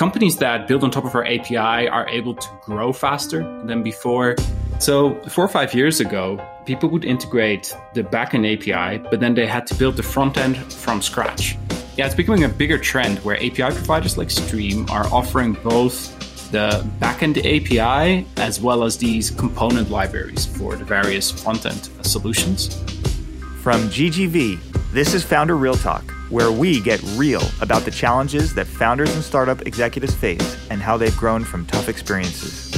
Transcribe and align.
companies 0.00 0.38
that 0.38 0.66
build 0.66 0.82
on 0.82 0.90
top 0.90 1.04
of 1.04 1.14
our 1.14 1.26
API 1.26 1.86
are 1.86 2.08
able 2.08 2.34
to 2.34 2.48
grow 2.62 2.90
faster 2.90 3.40
than 3.66 3.82
before. 3.82 4.34
So, 4.78 5.20
four 5.28 5.44
or 5.44 5.48
five 5.48 5.74
years 5.74 6.00
ago, 6.00 6.42
people 6.64 6.88
would 6.88 7.04
integrate 7.04 7.76
the 7.92 8.02
backend 8.02 8.44
API, 8.50 8.96
but 9.10 9.20
then 9.20 9.34
they 9.34 9.46
had 9.46 9.66
to 9.66 9.74
build 9.74 9.98
the 9.98 10.02
front 10.02 10.38
end 10.38 10.56
from 10.72 11.02
scratch. 11.02 11.58
Yeah, 11.98 12.06
it's 12.06 12.14
becoming 12.14 12.44
a 12.44 12.48
bigger 12.48 12.78
trend 12.78 13.18
where 13.18 13.36
API 13.36 13.74
providers 13.80 14.16
like 14.16 14.30
Stream 14.30 14.88
are 14.88 15.06
offering 15.12 15.52
both 15.62 15.94
the 16.50 16.82
backend 16.98 17.36
API 17.36 18.26
as 18.38 18.58
well 18.58 18.84
as 18.84 18.96
these 18.96 19.30
component 19.30 19.90
libraries 19.90 20.46
for 20.46 20.76
the 20.76 20.84
various 20.96 21.30
front 21.30 21.66
end 21.66 21.90
solutions. 22.00 22.74
From 23.60 23.82
GGV, 23.90 24.58
this 24.94 25.12
is 25.12 25.22
Founder 25.24 25.58
Real 25.58 25.74
Talk, 25.74 26.10
where 26.30 26.50
we 26.50 26.80
get 26.80 27.02
real 27.16 27.42
about 27.60 27.82
the 27.82 27.90
challenges 27.90 28.54
that 28.54 28.66
founders 28.66 29.12
and 29.14 29.22
startup 29.22 29.66
executives 29.66 30.14
face 30.14 30.56
and 30.70 30.80
how 30.80 30.96
they've 30.96 31.16
grown 31.16 31.44
from 31.44 31.66
tough 31.66 31.88
experiences. 31.88 32.70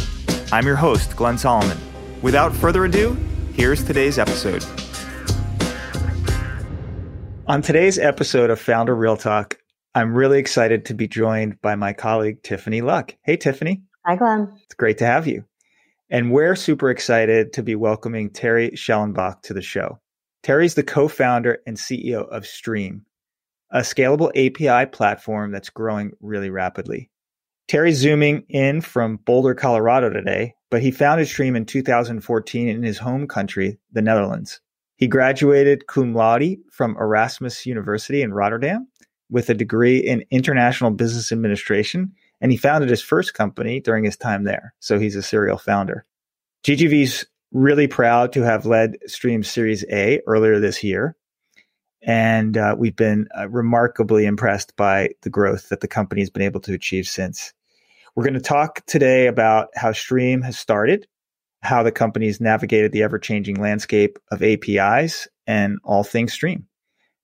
I'm 0.51 0.67
your 0.67 0.77
host, 0.77 1.15
Glenn 1.17 1.39
Solomon. 1.39 1.79
Without 2.23 2.55
further 2.55 2.85
ado, 2.85 3.15
here's 3.55 3.85
today's 3.85 4.19
episode. 4.19 4.65
On 7.47 7.61
today's 7.61 7.99
episode 7.99 8.51
of 8.51 8.61
Founder 8.61 8.97
Real 8.97 9.17
Talk, 9.17 9.59
I'm 9.95 10.15
really 10.15 10.39
excited 10.39 10.87
to 10.87 10.95
be 10.95 11.07
joined 11.07 11.61
by 11.61 11.75
my 11.75 11.93
colleague, 11.93 12.43
Tiffany 12.43 12.81
Luck. 12.81 13.15
Hey, 13.23 13.37
Tiffany. 13.37 13.83
Hi, 14.07 14.17
Glenn. 14.17 14.51
It's 14.65 14.75
great 14.75 14.97
to 14.98 15.07
have 15.07 15.27
you. 15.27 15.45
And 16.09 16.31
we're 16.31 16.57
super 16.57 16.91
excited 16.91 17.53
to 17.55 17.62
be 17.62 17.75
welcoming 17.75 18.31
Terry 18.31 18.71
Schellenbach 18.71 19.43
to 19.43 19.55
the 19.55 19.61
show. 19.61 20.01
Terry's 20.43 20.75
the 20.75 20.83
co 20.83 21.09
founder 21.09 21.59
and 21.67 21.77
CEO 21.77 22.29
of 22.29 22.47
Stream, 22.47 23.05
a 23.73 23.81
scalable 23.81 24.31
API 24.31 24.91
platform 24.91 25.51
that's 25.51 25.71
growing 25.71 26.12
really 26.21 26.51
rapidly. 26.51 27.11
Terry's 27.69 27.97
zooming 27.97 28.45
in 28.48 28.81
from 28.83 29.17
Boulder, 29.25 29.55
Colorado 29.55 30.11
today, 30.11 30.55
but 30.70 30.83
he 30.83 30.91
founded 30.91 31.27
Stream 31.27 31.56
in 31.56 31.65
2014 31.65 32.69
in 32.69 32.83
his 32.83 32.98
home 32.98 33.27
country, 33.27 33.78
the 33.93 34.03
Netherlands. 34.03 34.61
He 34.97 35.09
graduated 35.09 35.87
cum 35.87 36.15
laude 36.15 36.59
from 36.70 36.97
Erasmus 36.98 37.65
University 37.65 38.23
in 38.23 38.34
Rotterdam 38.34 38.89
with 39.31 39.48
a 39.48 39.55
degree 39.55 39.98
in 39.98 40.25
international 40.31 40.91
business 40.91 41.33
administration, 41.33 42.12
and 42.41 42.53
he 42.53 42.59
founded 42.59 42.91
his 42.91 43.03
first 43.03 43.33
company 43.33 43.81
during 43.81 44.05
his 44.05 44.17
time 44.17 44.45
there. 44.45 44.75
So 44.81 44.98
he's 44.98 45.17
a 45.17 45.23
serial 45.23 45.56
founder. 45.56 46.05
GGV's 46.65 47.25
really 47.53 47.87
proud 47.87 48.33
to 48.33 48.43
have 48.43 48.67
led 48.67 48.97
Stream 49.06 49.43
Series 49.43 49.84
A 49.91 50.20
earlier 50.27 50.61
this 50.61 50.84
year. 50.84 51.17
And 52.03 52.56
uh, 52.56 52.75
we've 52.77 52.97
been 52.97 53.28
uh, 53.39 53.48
remarkably 53.48 54.27
impressed 54.27 54.77
by 54.77 55.11
the 55.22 55.31
growth 55.31 55.69
that 55.69 55.81
the 55.81 55.89
company 55.89 56.20
has 56.20 56.31
been 56.31 56.42
able 56.42 56.61
to 56.62 56.75
achieve 56.75 57.06
since. 57.06 57.53
We're 58.14 58.25
going 58.25 58.34
to 58.34 58.41
talk 58.41 58.84
today 58.86 59.27
about 59.27 59.69
how 59.75 59.92
Stream 59.92 60.42
has 60.42 60.59
started, 60.59 61.06
how 61.62 61.83
the 61.83 61.92
company's 61.92 62.41
navigated 62.41 62.92
the 62.92 63.05
ever 63.05 63.19
changing 63.19 63.61
landscape 63.61 64.19
of 64.31 64.42
APIs, 64.42 65.28
and 65.47 65.78
all 65.84 66.05
things 66.05 66.33
Stream. 66.33 66.67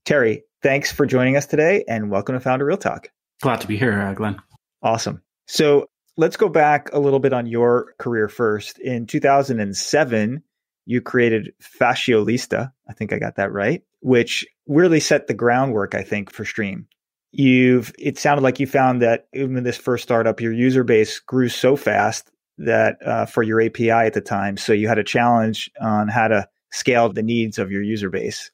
Terry, 0.04 0.44
thanks 0.62 0.90
for 0.90 1.06
joining 1.06 1.36
us 1.36 1.46
today 1.46 1.84
and 1.88 2.10
welcome 2.10 2.34
to 2.34 2.40
Founder 2.40 2.64
Real 2.64 2.76
Talk. 2.76 3.10
Glad 3.42 3.60
to 3.60 3.66
be 3.66 3.76
here, 3.76 4.00
uh, 4.00 4.14
Glenn. 4.14 4.40
Awesome. 4.82 5.22
So 5.46 5.88
let's 6.16 6.36
go 6.36 6.48
back 6.48 6.90
a 6.92 6.98
little 6.98 7.20
bit 7.20 7.32
on 7.32 7.46
your 7.46 7.94
career 7.98 8.28
first. 8.28 8.78
In 8.78 9.06
2007, 9.06 10.42
you 10.86 11.00
created 11.00 11.52
Fashiolista. 11.62 12.72
I 12.88 12.92
think 12.94 13.12
I 13.12 13.18
got 13.18 13.36
that 13.36 13.52
right, 13.52 13.82
which 14.00 14.46
really 14.68 15.00
set 15.00 15.26
the 15.26 15.34
groundwork, 15.34 15.94
I 15.94 16.02
think, 16.02 16.30
for 16.30 16.44
Stream. 16.44 16.86
You've 17.32 17.92
it 17.98 18.18
sounded 18.18 18.42
like 18.42 18.60
you 18.60 18.66
found 18.66 19.02
that 19.02 19.26
even 19.34 19.56
in 19.56 19.64
this 19.64 19.76
first 19.76 20.02
startup 20.02 20.40
your 20.40 20.52
user 20.52 20.82
base 20.82 21.18
grew 21.18 21.50
so 21.50 21.76
fast 21.76 22.30
that 22.56 22.96
uh, 23.04 23.26
for 23.26 23.42
your 23.42 23.60
api 23.60 23.90
at 23.90 24.14
the 24.14 24.22
time 24.22 24.56
so 24.56 24.72
you 24.72 24.88
had 24.88 24.98
a 24.98 25.04
challenge 25.04 25.70
on 25.78 26.08
how 26.08 26.28
to 26.28 26.48
scale 26.70 27.12
the 27.12 27.22
needs 27.22 27.58
of 27.58 27.70
your 27.70 27.82
user 27.82 28.08
base. 28.08 28.50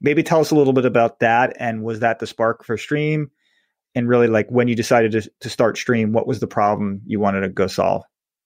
Maybe 0.00 0.24
tell 0.24 0.40
us 0.40 0.50
a 0.50 0.56
little 0.56 0.72
bit 0.72 0.84
about 0.84 1.20
that 1.20 1.56
and 1.60 1.84
was 1.84 2.00
that 2.00 2.18
the 2.18 2.26
spark 2.26 2.64
for 2.64 2.76
stream? 2.76 3.30
And 3.94 4.08
really 4.08 4.26
like 4.26 4.50
when 4.50 4.66
you 4.66 4.74
decided 4.74 5.12
to, 5.12 5.30
to 5.40 5.48
start 5.48 5.78
stream 5.78 6.12
what 6.12 6.26
was 6.26 6.40
the 6.40 6.48
problem 6.48 7.02
you 7.06 7.20
wanted 7.20 7.42
to 7.42 7.48
go 7.48 7.68
solve 7.68 8.02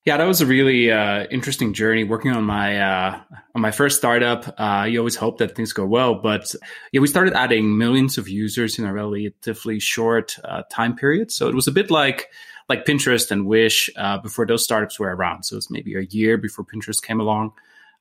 yeah, 0.06 0.16
that 0.16 0.26
was 0.26 0.40
a 0.40 0.46
really 0.46 0.90
uh, 0.90 1.24
interesting 1.30 1.74
journey 1.74 2.04
working 2.04 2.30
on 2.32 2.44
my 2.44 2.80
uh, 2.80 3.20
on 3.54 3.60
my 3.60 3.70
first 3.70 3.98
startup. 3.98 4.54
Uh, 4.58 4.86
you 4.88 4.98
always 4.98 5.16
hope 5.16 5.38
that 5.38 5.54
things 5.54 5.74
go 5.74 5.84
well, 5.84 6.14
but 6.14 6.54
yeah, 6.92 7.00
we 7.00 7.06
started 7.06 7.34
adding 7.34 7.76
millions 7.76 8.16
of 8.16 8.26
users 8.26 8.78
in 8.78 8.86
a 8.86 8.94
relatively 8.94 9.78
short 9.78 10.38
uh, 10.44 10.62
time 10.70 10.96
period. 10.96 11.30
So 11.30 11.48
it 11.48 11.54
was 11.54 11.66
a 11.66 11.72
bit 11.72 11.90
like 11.90 12.30
like 12.70 12.86
Pinterest 12.86 13.30
and 13.30 13.46
Wish 13.46 13.90
uh, 13.96 14.16
before 14.18 14.46
those 14.46 14.64
startups 14.64 14.98
were 14.98 15.14
around. 15.14 15.42
So 15.42 15.58
it's 15.58 15.70
maybe 15.70 15.94
a 15.94 16.02
year 16.02 16.38
before 16.38 16.64
Pinterest 16.64 17.02
came 17.02 17.20
along. 17.20 17.52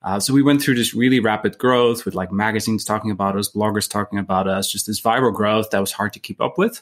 Uh, 0.02 0.22
so 0.22 0.34
we 0.34 0.42
went 0.42 0.62
through 0.62 0.76
this 0.76 0.94
really 0.94 1.20
rapid 1.20 1.58
growth 1.58 2.06
with 2.06 2.16
like 2.16 2.31
magazines 2.31 2.86
talking 2.86 3.12
about 3.12 3.36
us, 3.36 3.52
bloggers 3.52 3.90
talking 3.90 4.20
about 4.20 4.48
us, 4.48 4.72
just 4.72 4.88
this 4.88 5.02
viral 5.02 5.34
growth 5.34 5.72
that 5.72 5.80
was 5.81 5.92
hard 5.92 6.14
to 6.14 6.20
keep 6.20 6.40
up 6.40 6.58
with 6.58 6.81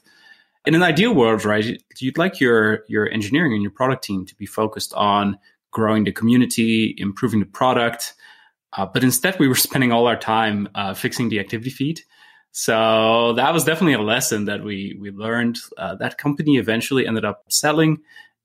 in 0.67 0.75
an 0.75 0.83
ideal 0.83 1.15
world, 1.15 1.45
right, 1.45 1.81
you'd 1.97 2.17
like 2.17 2.41
your 2.41 2.83
your 2.89 3.09
engineering 3.09 3.53
and 3.53 3.61
your 3.61 3.71
product 3.71 4.03
team 4.03 4.25
to 4.25 4.35
be 4.35 4.45
focused 4.45 4.93
on 4.95 5.39
growing 5.71 6.03
the 6.03 6.11
community, 6.11 6.93
improving 6.97 7.39
the 7.39 7.45
product. 7.45 8.13
Uh, 8.73 8.85
but 8.85 9.01
instead, 9.01 9.39
we 9.39 9.47
were 9.47 9.55
spending 9.67 9.93
all 9.93 10.07
our 10.07 10.17
time 10.17 10.67
uh, 10.75 10.93
fixing 10.93 11.29
the 11.29 11.39
activity 11.39 11.69
feed. 11.69 12.01
So 12.51 13.33
that 13.33 13.53
was 13.53 13.63
definitely 13.63 13.93
a 13.93 14.01
lesson 14.01 14.45
that 14.45 14.61
we 14.61 14.97
we 14.99 15.09
learned. 15.11 15.57
Uh, 15.77 15.95
that 15.95 16.17
company 16.17 16.57
eventually 16.57 17.07
ended 17.07 17.23
up 17.23 17.45
selling, 17.47 17.99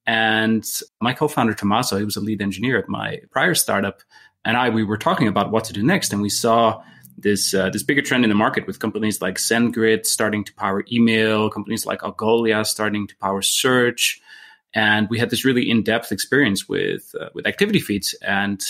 and 0.06 0.65
my 1.00 1.15
co-founder 1.15 1.54
Tommaso, 1.54 1.99
he 1.99 2.04
was 2.04 2.16
a 2.16 2.21
lead 2.21 2.41
engineer 2.41 2.78
at 2.78 2.89
my 2.89 3.19
prior 3.33 3.56
startup, 3.56 4.00
and 4.44 4.56
I 4.56 4.69
we 4.69 4.84
were 4.84 4.99
talking 4.99 5.27
about 5.27 5.50
what 5.50 5.65
to 5.65 5.72
do 5.72 5.83
next, 5.83 6.12
and 6.12 6.22
we 6.22 6.31
saw 6.31 6.83
this 7.17 7.55
uh, 7.55 7.71
this 7.71 7.83
bigger 7.83 8.03
trend 8.03 8.25
in 8.25 8.31
the 8.31 8.37
market 8.37 8.67
with 8.67 8.78
companies 8.78 9.21
like 9.21 9.37
SendGrid 9.37 10.06
starting 10.06 10.45
to 10.45 10.55
power 10.55 10.84
email, 10.91 11.50
companies 11.50 11.87
like 11.87 12.00
Algolia 12.00 12.67
starting 12.67 13.06
to 13.06 13.17
power 13.17 13.43
search, 13.43 14.21
and 14.75 15.09
we 15.11 15.19
had 15.19 15.31
this 15.31 15.45
really 15.45 15.69
in 15.69 15.83
depth 15.83 16.12
experience 16.12 16.69
with 16.69 17.15
uh, 17.21 17.28
with 17.34 17.47
activity 17.47 17.81
feeds, 17.81 18.15
and 18.22 18.62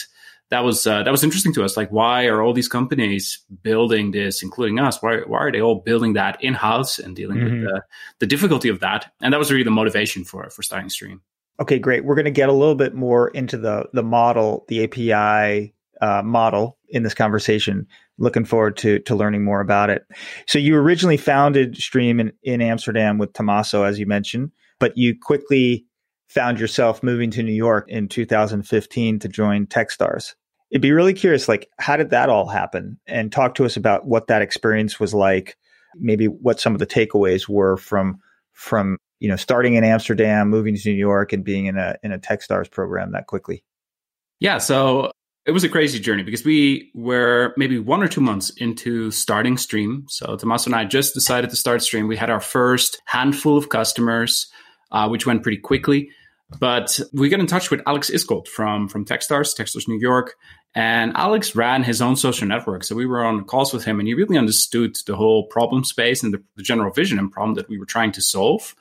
that 0.51 0.65
was 0.65 0.87
uh, 0.87 1.03
that 1.03 1.11
was 1.11 1.25
interesting 1.25 1.55
to 1.55 1.65
us. 1.65 1.77
Like, 1.77 1.91
why 1.91 2.27
are 2.27 2.43
all 2.43 2.53
these 2.53 2.69
companies 2.69 3.41
building 3.63 4.11
this, 4.11 4.43
including 4.43 4.79
us? 4.79 5.03
Why 5.03 5.21
why 5.27 5.39
are 5.39 5.53
they 5.53 5.63
all 5.63 5.77
building 5.77 6.13
that 6.13 6.43
in 6.45 6.55
house 6.55 6.99
and 6.99 7.17
dealing 7.17 7.39
mm-hmm. 7.39 7.61
with 7.63 7.65
the, 7.65 7.83
the 8.21 8.27
difficulty 8.27 8.69
of 8.69 8.81
that? 8.81 9.13
And 9.21 9.33
that 9.33 9.39
was 9.39 9.51
really 9.51 9.65
the 9.65 9.71
motivation 9.71 10.25
for 10.25 10.51
for 10.51 10.63
starting 10.63 10.91
Stream. 10.91 11.23
Okay, 11.59 11.79
great. 11.79 12.05
We're 12.05 12.17
going 12.17 12.27
to 12.27 12.31
get 12.31 12.49
a 12.49 12.53
little 12.53 12.75
bit 12.75 12.95
more 12.95 13.29
into 13.29 13.57
the 13.57 13.89
the 13.95 14.03
model, 14.03 14.65
the 14.69 14.85
API 14.85 15.75
uh, 16.03 16.23
model 16.23 16.77
in 16.89 17.03
this 17.03 17.15
conversation 17.15 17.87
looking 18.23 18.45
forward 18.45 18.77
to 18.79 19.01
to 19.01 19.15
learning 19.15 19.45
more 19.45 19.61
about 19.61 19.91
it. 19.91 20.07
So 20.47 20.59
you 20.59 20.77
originally 20.77 21.19
founded 21.19 21.77
Stream 21.77 22.21
in, 22.21 22.33
in 22.43 22.63
Amsterdam 22.63 23.19
with 23.19 23.35
Tommaso, 23.35 23.83
as 23.83 23.99
you 23.99 24.07
mentioned, 24.07 24.53
but 24.79 24.97
you 24.97 25.15
quickly 25.21 25.85
found 26.29 26.59
yourself 26.59 27.03
moving 27.03 27.31
to 27.33 27.43
New 27.43 27.53
York 27.53 27.85
in 27.89 28.09
2015 28.09 29.19
to 29.19 29.29
join 29.29 29.67
Techstars. 29.67 30.35
It'd 30.71 30.81
be 30.81 30.93
really 30.93 31.13
curious, 31.13 31.49
like, 31.49 31.69
how 31.79 31.97
did 31.97 32.09
that 32.11 32.31
all 32.31 32.47
happen? 32.47 32.99
And 33.07 33.31
talk 33.31 33.55
to 33.57 33.67
us 33.67 33.77
about 33.77 34.07
what 34.07 34.29
that 34.29 34.41
experience 34.41 34.99
was 34.99 35.13
like. 35.13 35.59
Maybe 35.97 36.27
what 36.27 36.59
some 36.59 36.73
of 36.73 36.79
the 36.79 36.87
takeaways 36.87 37.47
were 37.47 37.77
from 37.77 38.21
from 38.53 38.97
you 39.19 39.29
know 39.29 39.37
starting 39.37 39.75
in 39.75 39.85
Amsterdam, 39.85 40.49
moving 40.49 40.75
to 40.77 40.89
New 40.89 40.97
York, 40.97 41.33
and 41.35 41.45
being 41.45 41.67
in 41.67 41.77
a 41.77 41.97
in 42.03 42.13
a 42.13 42.19
Techstars 42.19 42.71
program 42.71 43.13
that 43.13 43.27
quickly. 43.27 43.63
Yeah, 44.41 44.59
so 44.59 45.13
it 45.45 45.51
was 45.51 45.65
a 45.65 45.69
crazy 45.69 45.99
journey 45.99 46.23
because 46.23 46.45
we 46.45 46.91
were 46.95 47.53
maybe 47.57 47.79
one 47.79 48.03
or 48.03 48.09
two 48.09 48.21
months 48.21 48.51
into 48.51 49.11
starting 49.11 49.57
Stream. 49.57 50.07
So 50.09 50.37
Tommaso 50.37 50.69
and 50.69 50.75
I 50.77 50.85
just 50.85 51.15
decided 51.15 51.51
to 51.51 51.57
start 51.57 51.83
Stream. 51.83 52.07
We 52.07 52.17
had 52.17 52.31
our 52.31 52.41
first 52.41 53.01
handful 53.07 53.57
of 53.57 53.69
customers, 53.69 54.47
uh, 54.93 55.09
which 55.09 55.27
went 55.27 55.43
pretty 55.43 55.59
quickly. 55.59 56.11
But 56.61 57.01
we 57.13 57.29
got 57.29 57.41
in 57.41 57.47
touch 57.47 57.71
with 57.71 57.81
Alex 57.87 58.11
Iskold 58.11 58.47
from 58.47 58.89
from 58.89 59.05
Techstars, 59.05 59.57
Techstars 59.57 59.89
New 59.89 59.99
York, 59.99 60.37
and 60.75 61.13
Alex 61.17 61.57
ran 61.57 61.83
his 61.83 62.03
own 62.03 62.15
social 62.15 62.47
network. 62.47 62.85
So 62.85 62.95
we 62.95 63.07
were 63.07 63.25
on 63.25 63.45
calls 63.45 63.73
with 63.73 63.85
him, 63.85 63.99
and 63.99 64.07
he 64.07 64.15
really 64.15 64.39
understood 64.39 64.97
the 65.07 65.17
whole 65.17 65.47
problem 65.47 65.83
space 65.83 66.23
and 66.23 66.35
the, 66.35 66.43
the 66.57 66.63
general 66.63 66.93
vision 66.93 67.19
and 67.19 67.33
problem 67.33 67.55
that 67.55 67.69
we 67.69 67.79
were 67.79 67.87
trying 67.87 68.13
to 68.13 68.23
solve. 68.23 68.75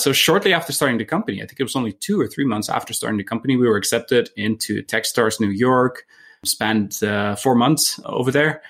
So 0.00 0.12
shortly 0.12 0.52
after 0.52 0.72
starting 0.72 0.98
the 0.98 1.04
company, 1.04 1.42
I 1.42 1.46
think 1.46 1.60
it 1.60 1.64
was 1.64 1.76
only 1.76 1.92
two 1.92 2.20
or 2.20 2.26
three 2.26 2.44
months 2.44 2.68
after 2.68 2.92
starting 2.92 3.18
the 3.18 3.24
company, 3.24 3.56
we 3.56 3.68
were 3.68 3.76
accepted 3.76 4.30
into 4.36 4.82
Techstars 4.82 5.40
New 5.40 5.50
York. 5.50 6.04
Spent 6.44 7.02
uh, 7.02 7.36
four 7.36 7.54
months 7.54 8.00
over 8.06 8.30
there, 8.30 8.62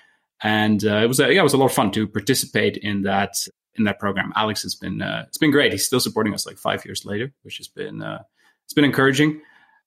and 0.42 0.84
uh, 0.84 0.96
it 0.96 1.06
was 1.06 1.20
a, 1.20 1.32
yeah, 1.32 1.38
it 1.38 1.44
was 1.44 1.52
a 1.52 1.56
lot 1.56 1.66
of 1.66 1.72
fun 1.72 1.92
to 1.92 2.08
participate 2.08 2.76
in 2.76 3.02
that 3.02 3.34
in 3.76 3.84
that 3.84 4.00
program. 4.00 4.32
Alex 4.34 4.62
has 4.62 4.74
been 4.74 5.00
uh, 5.00 5.24
it's 5.28 5.38
been 5.38 5.52
great. 5.52 5.70
He's 5.70 5.86
still 5.86 6.00
supporting 6.00 6.34
us 6.34 6.46
like 6.46 6.58
five 6.58 6.84
years 6.84 7.04
later, 7.04 7.32
which 7.42 7.58
has 7.58 7.68
been 7.68 8.02
uh, 8.02 8.22
it's 8.64 8.74
been 8.74 8.84
encouraging. 8.84 9.40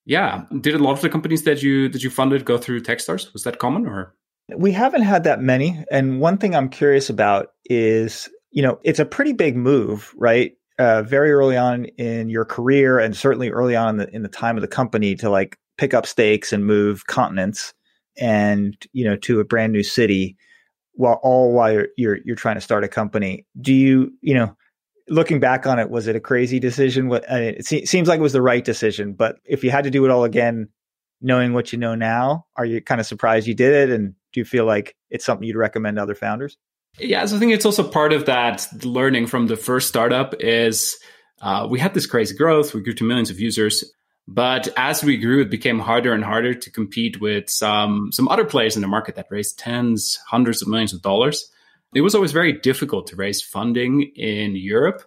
Yeah, 0.05 0.43
did 0.61 0.75
a 0.75 0.79
lot 0.79 0.93
of 0.93 1.01
the 1.01 1.09
companies 1.09 1.43
that 1.43 1.61
you 1.61 1.89
that 1.89 2.03
you 2.03 2.09
funded 2.09 2.45
go 2.45 2.57
through 2.57 2.83
Techstars? 2.83 3.33
Was 3.33 3.43
that 3.43 3.59
common 3.59 3.85
or? 3.85 4.15
We 4.55 4.71
haven't 4.71 5.03
had 5.03 5.25
that 5.25 5.41
many, 5.41 5.83
and 5.91 6.21
one 6.21 6.37
thing 6.37 6.55
I'm 6.55 6.69
curious 6.69 7.09
about 7.09 7.49
is 7.65 8.29
you 8.51 8.63
know 8.63 8.79
it's 8.83 8.99
a 8.99 9.05
pretty 9.05 9.33
big 9.33 9.57
move, 9.57 10.13
right? 10.15 10.53
Uh, 10.79 11.03
very 11.03 11.31
early 11.31 11.57
on 11.57 11.85
in 11.85 12.29
your 12.29 12.45
career, 12.45 12.99
and 12.99 13.15
certainly 13.15 13.49
early 13.49 13.75
on 13.75 13.89
in 13.89 13.97
the 13.97 14.15
in 14.15 14.23
the 14.23 14.29
time 14.29 14.57
of 14.57 14.61
the 14.61 14.67
company, 14.67 15.15
to 15.15 15.29
like 15.29 15.57
pick 15.77 15.93
up 15.93 16.05
stakes 16.05 16.53
and 16.53 16.65
move 16.65 17.07
continents, 17.07 17.73
and 18.17 18.75
you 18.93 19.05
know 19.05 19.15
to 19.17 19.39
a 19.39 19.45
brand 19.45 19.73
new 19.73 19.83
city, 19.83 20.37
while 20.93 21.19
all 21.23 21.53
while 21.53 21.71
you're 21.71 21.87
you're, 21.97 22.17
you're 22.25 22.35
trying 22.35 22.55
to 22.55 22.61
start 22.61 22.83
a 22.83 22.87
company. 22.87 23.45
Do 23.59 23.73
you 23.73 24.11
you 24.21 24.33
know? 24.33 24.55
Looking 25.09 25.41
back 25.41 25.67
on 25.67 25.79
it, 25.79 25.89
was 25.89 26.07
it 26.07 26.15
a 26.15 26.21
crazy 26.21 26.61
decision? 26.61 27.09
What 27.09 27.29
I 27.29 27.39
mean, 27.39 27.53
it 27.55 27.65
se- 27.65 27.85
seems 27.85 28.07
like 28.07 28.19
it 28.19 28.23
was 28.23 28.31
the 28.31 28.41
right 28.41 28.63
decision, 28.63 29.11
but 29.11 29.35
if 29.43 29.61
you 29.61 29.69
had 29.69 29.83
to 29.83 29.91
do 29.91 30.05
it 30.05 30.11
all 30.11 30.23
again, 30.23 30.69
knowing 31.21 31.53
what 31.53 31.73
you 31.73 31.77
know 31.79 31.93
now, 31.93 32.45
are 32.55 32.65
you 32.65 32.81
kind 32.81 33.01
of 33.01 33.07
surprised 33.07 33.45
you 33.45 33.53
did 33.53 33.89
it? 33.89 33.93
And 33.93 34.13
do 34.31 34.39
you 34.39 34.45
feel 34.45 34.65
like 34.65 34.95
it's 35.09 35.25
something 35.25 35.45
you'd 35.45 35.57
recommend 35.57 35.99
other 35.99 36.15
founders? 36.15 36.57
Yeah, 36.99 37.25
so 37.25 37.35
I 37.35 37.39
think 37.39 37.53
it's 37.53 37.65
also 37.65 37.83
part 37.83 38.13
of 38.13 38.27
that 38.27 38.67
learning 38.83 39.27
from 39.27 39.47
the 39.47 39.57
first 39.57 39.87
startup 39.87 40.35
is 40.39 40.97
uh, 41.41 41.67
we 41.69 41.79
had 41.79 41.93
this 41.93 42.05
crazy 42.05 42.35
growth. 42.35 42.73
We 42.73 42.81
grew 42.81 42.93
to 42.93 43.03
millions 43.03 43.31
of 43.31 43.39
users, 43.39 43.83
but 44.27 44.69
as 44.77 45.03
we 45.03 45.17
grew, 45.17 45.41
it 45.41 45.49
became 45.49 45.79
harder 45.79 46.13
and 46.13 46.23
harder 46.23 46.53
to 46.53 46.71
compete 46.71 47.19
with 47.19 47.49
some 47.49 48.11
some 48.11 48.27
other 48.27 48.45
players 48.45 48.75
in 48.75 48.81
the 48.81 48.87
market 48.87 49.15
that 49.15 49.27
raised 49.31 49.57
tens, 49.57 50.19
hundreds 50.27 50.61
of 50.61 50.67
millions 50.67 50.93
of 50.93 51.01
dollars. 51.01 51.49
It 51.95 52.01
was 52.01 52.13
always 52.15 52.31
very 52.31 52.53
difficult 52.53 53.07
to 53.07 53.15
raise 53.15 53.41
funding 53.41 54.11
in 54.15 54.55
Europe. 54.55 55.03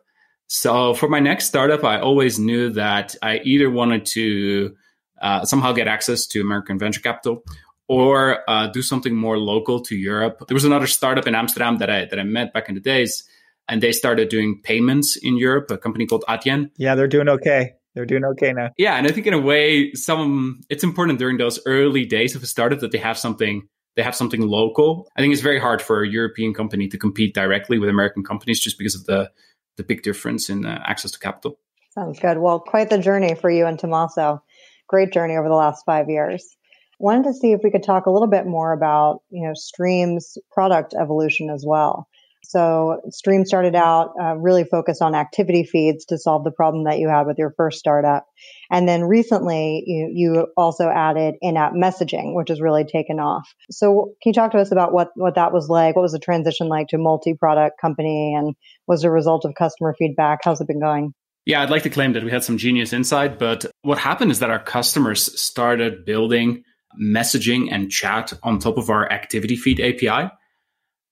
So 0.48 0.94
for 0.94 1.08
my 1.08 1.20
next 1.20 1.46
startup, 1.46 1.84
I 1.84 2.00
always 2.00 2.38
knew 2.38 2.70
that 2.70 3.16
I 3.22 3.38
either 3.44 3.70
wanted 3.70 4.06
to 4.06 4.76
uh, 5.20 5.44
somehow 5.44 5.72
get 5.72 5.88
access 5.88 6.26
to 6.26 6.40
American 6.40 6.78
venture 6.78 7.00
capital 7.00 7.42
or 7.88 8.48
uh, 8.48 8.66
do 8.68 8.82
something 8.82 9.14
more 9.14 9.38
local 9.38 9.80
to 9.80 9.96
Europe. 9.96 10.44
There 10.48 10.54
was 10.54 10.64
another 10.64 10.86
startup 10.86 11.26
in 11.26 11.34
Amsterdam 11.34 11.78
that 11.78 11.90
I 11.90 12.04
that 12.06 12.18
I 12.18 12.24
met 12.24 12.52
back 12.52 12.68
in 12.68 12.74
the 12.74 12.80
days, 12.80 13.24
and 13.68 13.82
they 13.82 13.92
started 13.92 14.28
doing 14.28 14.60
payments 14.62 15.16
in 15.16 15.36
Europe. 15.36 15.70
A 15.70 15.78
company 15.78 16.06
called 16.06 16.24
Adyen. 16.28 16.70
Yeah, 16.76 16.94
they're 16.94 17.08
doing 17.08 17.28
okay. 17.28 17.74
They're 17.94 18.06
doing 18.06 18.24
okay 18.24 18.52
now. 18.52 18.70
Yeah, 18.76 18.96
and 18.96 19.06
I 19.06 19.10
think 19.10 19.26
in 19.26 19.32
a 19.32 19.40
way, 19.40 19.92
some 19.94 20.60
it's 20.68 20.84
important 20.84 21.18
during 21.18 21.38
those 21.38 21.58
early 21.66 22.04
days 22.04 22.34
of 22.34 22.42
a 22.42 22.46
startup 22.46 22.80
that 22.80 22.92
they 22.92 22.98
have 22.98 23.18
something 23.18 23.68
they 23.96 24.02
have 24.02 24.14
something 24.14 24.42
local. 24.42 25.08
I 25.16 25.20
think 25.22 25.32
it's 25.32 25.42
very 25.42 25.58
hard 25.58 25.80
for 25.80 26.02
a 26.02 26.08
European 26.08 26.52
company 26.52 26.88
to 26.88 26.98
compete 26.98 27.34
directly 27.34 27.78
with 27.78 27.88
American 27.88 28.22
companies 28.22 28.60
just 28.60 28.78
because 28.78 28.94
of 28.94 29.06
the 29.06 29.30
the 29.76 29.82
big 29.82 30.02
difference 30.02 30.48
in 30.48 30.64
uh, 30.64 30.82
access 30.86 31.10
to 31.12 31.18
capital. 31.18 31.58
Sounds 31.90 32.18
good. 32.18 32.38
Well, 32.38 32.60
quite 32.60 32.90
the 32.90 32.98
journey 32.98 33.34
for 33.34 33.50
you 33.50 33.66
and 33.66 33.78
Tommaso. 33.78 34.42
Great 34.86 35.12
journey 35.12 35.36
over 35.36 35.48
the 35.48 35.54
last 35.54 35.84
five 35.84 36.08
years. 36.08 36.56
Wanted 36.98 37.24
to 37.24 37.34
see 37.34 37.52
if 37.52 37.60
we 37.62 37.70
could 37.70 37.82
talk 37.82 38.06
a 38.06 38.10
little 38.10 38.28
bit 38.28 38.46
more 38.46 38.72
about, 38.72 39.20
you 39.30 39.46
know, 39.46 39.52
Stream's 39.54 40.38
product 40.50 40.94
evolution 40.98 41.50
as 41.50 41.64
well. 41.66 42.08
So 42.48 43.00
Stream 43.10 43.44
started 43.44 43.74
out 43.74 44.12
uh, 44.20 44.36
really 44.36 44.62
focused 44.64 45.02
on 45.02 45.16
activity 45.16 45.64
feeds 45.64 46.04
to 46.06 46.18
solve 46.18 46.44
the 46.44 46.52
problem 46.52 46.84
that 46.84 47.00
you 47.00 47.08
had 47.08 47.26
with 47.26 47.38
your 47.38 47.52
first 47.56 47.78
startup. 47.78 48.24
And 48.70 48.88
then 48.88 49.02
recently 49.02 49.82
you, 49.84 50.10
you 50.14 50.46
also 50.56 50.88
added 50.88 51.34
in-app 51.42 51.72
messaging, 51.72 52.34
which 52.34 52.48
has 52.48 52.60
really 52.60 52.84
taken 52.84 53.18
off. 53.18 53.52
So 53.70 54.12
can 54.22 54.30
you 54.30 54.32
talk 54.32 54.52
to 54.52 54.58
us 54.58 54.70
about 54.70 54.92
what, 54.92 55.08
what 55.16 55.34
that 55.34 55.52
was 55.52 55.68
like? 55.68 55.96
What 55.96 56.02
was 56.02 56.12
the 56.12 56.20
transition 56.20 56.68
like 56.68 56.86
to 56.88 56.98
multi-product 56.98 57.80
company 57.80 58.34
and 58.38 58.54
was 58.86 59.02
a 59.02 59.10
result 59.10 59.44
of 59.44 59.54
customer 59.54 59.94
feedback? 59.98 60.38
How's 60.44 60.60
it 60.60 60.68
been 60.68 60.80
going? 60.80 61.14
Yeah, 61.46 61.62
I'd 61.62 61.70
like 61.70 61.82
to 61.82 61.90
claim 61.90 62.12
that 62.12 62.24
we 62.24 62.30
had 62.30 62.44
some 62.44 62.58
genius 62.58 62.92
insight, 62.92 63.38
but 63.38 63.66
what 63.82 63.98
happened 63.98 64.30
is 64.30 64.38
that 64.38 64.50
our 64.50 64.62
customers 64.62 65.40
started 65.40 66.04
building 66.04 66.62
messaging 67.00 67.68
and 67.70 67.90
chat 67.90 68.32
on 68.42 68.58
top 68.58 68.78
of 68.78 68.90
our 68.90 69.10
activity 69.10 69.56
feed 69.56 69.80
API. 69.80 70.30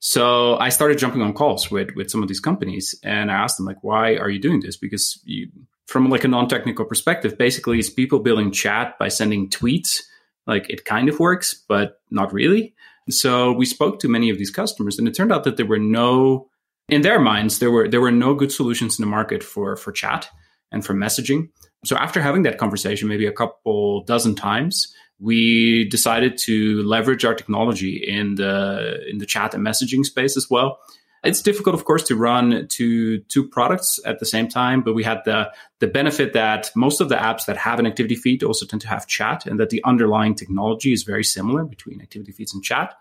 So 0.01 0.59
I 0.59 0.69
started 0.69 0.99
jumping 0.99 1.23
on 1.23 1.33
calls 1.33 1.71
with 1.71 1.95
with 1.97 2.11
some 2.11 2.23
of 2.23 2.29
these 2.29 2.41
companies, 2.41 2.95
and 3.03 3.31
I 3.31 3.35
asked 3.35 3.57
them 3.57 3.67
like, 3.67 3.83
"Why 3.83 4.17
are 4.17 4.29
you 4.29 4.39
doing 4.39 4.61
this?" 4.61 4.77
Because 4.77 5.19
you, 5.25 5.49
from 5.87 6.11
like 6.11 6.25
a 6.25 6.29
non-technical 6.29 6.85
perspective, 6.85 7.39
basically, 7.39 7.79
it's 7.79 7.91
people 7.91 8.19
building 8.19 8.53
chat 8.53 8.99
by 8.99 9.09
sending 9.09 9.49
tweets. 9.49 10.03
Like 10.47 10.69
it 10.69 10.85
kind 10.85 11.09
of 11.09 11.21
works, 11.21 11.55
but 11.69 12.03
not 12.11 12.35
really. 12.35 12.75
So 13.09 13.53
we 13.53 13.65
spoke 13.65 13.99
to 14.01 14.09
many 14.09 14.31
of 14.31 14.39
these 14.39 14.51
customers, 14.51 14.99
and 14.99 15.09
it 15.09 15.15
turned 15.15 15.33
out 15.33 15.45
that 15.45 15.57
there 15.57 15.67
were 15.67 15.79
no, 15.79 16.49
in 16.89 17.03
their 17.03 17.19
minds, 17.19 17.59
there 17.59 17.71
were 17.71 17.89
there 17.89 18.01
were 18.01 18.13
no 18.13 18.35
good 18.35 18.53
solutions 18.53 18.99
in 18.99 19.03
the 19.03 19.11
market 19.11 19.43
for 19.43 19.77
for 19.77 19.93
chat 19.93 20.29
and 20.71 20.85
for 20.85 20.95
messaging. 20.95 21.49
So 21.85 21.97
after 21.97 22.21
having 22.21 22.43
that 22.43 22.59
conversation, 22.59 23.09
maybe 23.09 23.27
a 23.27 23.33
couple 23.33 24.05
dozen 24.05 24.35
times, 24.35 24.93
we 25.19 25.89
decided 25.89 26.37
to 26.39 26.83
leverage 26.83 27.25
our 27.25 27.35
technology 27.35 27.97
in 27.97 28.35
the 28.35 29.01
in 29.09 29.19
the 29.19 29.27
chat 29.27 29.55
and 29.55 29.65
messaging 29.65 30.05
space 30.05 30.37
as 30.37 30.49
well. 30.51 30.79
It's 31.23 31.41
difficult, 31.41 31.75
of 31.75 31.87
course, 31.87 32.03
to 32.05 32.17
run 32.17 32.67
two 32.69 33.21
two 33.21 33.49
products 33.49 33.99
at 34.05 34.19
the 34.19 34.27
same 34.27 34.49
time, 34.49 34.83
but 34.83 34.95
we 34.95 35.03
had 35.03 35.23
the 35.25 35.51
the 35.81 35.87
benefit 35.87 36.35
that 36.35 36.71
most 36.77 37.01
of 37.01 37.09
the 37.09 37.17
apps 37.17 37.47
that 37.47 37.57
have 37.57 37.79
an 37.79 37.87
activity 37.87 38.15
feed 38.15 38.43
also 38.43 38.67
tend 38.67 38.83
to 38.83 38.89
have 38.89 39.07
chat, 39.07 39.47
and 39.47 39.59
that 39.59 39.71
the 39.71 39.83
underlying 39.85 40.35
technology 40.35 40.93
is 40.93 41.03
very 41.03 41.25
similar 41.25 41.65
between 41.65 42.03
activity 42.03 42.33
feeds 42.33 42.53
and 42.53 42.63
chat. 42.63 42.95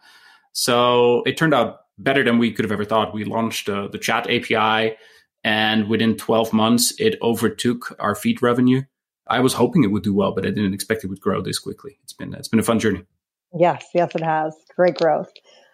So 0.53 1.23
it 1.23 1.35
turned 1.35 1.53
out 1.53 1.81
better 1.97 2.23
than 2.23 2.37
we 2.37 2.51
could 2.51 2.63
have 2.63 2.71
ever 2.71 2.85
thought. 2.85 3.13
We 3.13 3.25
launched 3.25 3.67
uh, 3.67 3.87
the 3.87 3.97
chat 3.97 4.29
API, 4.29 4.95
and 5.43 5.89
within 5.89 6.15
12 6.15 6.53
months, 6.53 6.93
it 6.99 7.17
overtook 7.21 7.93
our 7.99 8.15
feed 8.15 8.41
revenue. 8.41 8.83
I 9.27 9.39
was 9.39 9.53
hoping 9.53 9.83
it 9.83 9.91
would 9.91 10.03
do 10.03 10.13
well, 10.13 10.33
but 10.33 10.45
I 10.45 10.49
didn't 10.49 10.73
expect 10.73 11.03
it 11.03 11.07
would 11.07 11.21
grow 11.21 11.41
this 11.41 11.59
quickly. 11.59 11.97
It's 12.03 12.13
been 12.13 12.33
it's 12.33 12.47
been 12.47 12.59
a 12.59 12.63
fun 12.63 12.79
journey. 12.79 13.03
Yes, 13.57 13.85
yes, 13.93 14.15
it 14.15 14.23
has 14.23 14.55
great 14.75 14.95
growth, 14.95 15.31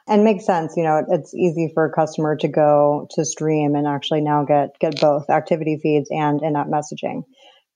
and 0.07 0.23
makes 0.23 0.45
sense. 0.45 0.73
You 0.75 0.83
know, 0.83 1.03
it's 1.09 1.33
easy 1.33 1.71
for 1.73 1.85
a 1.85 1.91
customer 1.91 2.35
to 2.37 2.47
go 2.47 3.07
to 3.11 3.25
Stream 3.25 3.75
and 3.75 3.87
actually 3.87 4.21
now 4.21 4.43
get 4.43 4.77
get 4.79 4.99
both 4.99 5.29
activity 5.29 5.79
feeds 5.81 6.09
and 6.11 6.41
in-app 6.41 6.67
messaging. 6.67 7.23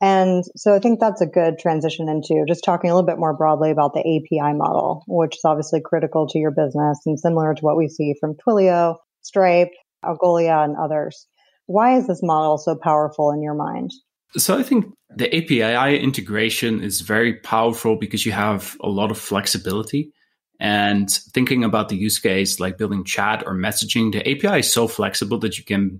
And 0.01 0.43
so 0.57 0.75
I 0.75 0.79
think 0.79 0.99
that's 0.99 1.21
a 1.21 1.25
good 1.25 1.57
transition 1.59 2.09
into 2.09 2.43
just 2.45 2.65
talking 2.65 2.89
a 2.89 2.93
little 2.93 3.07
bit 3.07 3.19
more 3.19 3.35
broadly 3.35 3.71
about 3.71 3.93
the 3.93 4.01
API 4.01 4.53
model, 4.53 5.03
which 5.07 5.37
is 5.37 5.45
obviously 5.45 5.79
critical 5.79 6.27
to 6.27 6.39
your 6.39 6.51
business 6.51 6.99
and 7.05 7.17
similar 7.17 7.53
to 7.53 7.61
what 7.61 7.77
we 7.77 7.87
see 7.87 8.13
from 8.19 8.35
Twilio, 8.35 8.97
Stripe, 9.21 9.71
Algolia, 10.03 10.65
and 10.65 10.75
others. 10.75 11.25
Why 11.67 11.95
is 11.95 12.07
this 12.07 12.19
model 12.21 12.57
so 12.57 12.75
powerful 12.75 13.31
in 13.31 13.41
your 13.41 13.53
mind? 13.53 13.91
So 14.37 14.57
I 14.57 14.63
think 14.63 14.93
the 15.15 15.33
API 15.35 15.97
integration 15.99 16.81
is 16.81 17.01
very 17.01 17.35
powerful 17.35 17.95
because 17.95 18.25
you 18.25 18.31
have 18.31 18.75
a 18.81 18.89
lot 18.89 19.11
of 19.11 19.17
flexibility. 19.17 20.11
And 20.59 21.09
thinking 21.33 21.63
about 21.63 21.89
the 21.89 21.97
use 21.97 22.19
case 22.19 22.59
like 22.59 22.77
building 22.77 23.03
chat 23.03 23.43
or 23.45 23.53
messaging, 23.53 24.11
the 24.11 24.21
API 24.21 24.59
is 24.59 24.71
so 24.71 24.87
flexible 24.87 25.37
that 25.39 25.57
you 25.57 25.63
can 25.63 25.99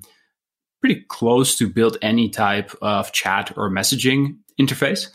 pretty 0.82 1.04
close 1.10 1.56
to 1.58 1.70
build 1.70 1.98
any 2.02 2.30
type 2.30 2.72
of 2.82 3.12
chat 3.12 3.54
or 3.56 3.70
messaging 3.70 4.38
interface. 4.60 5.08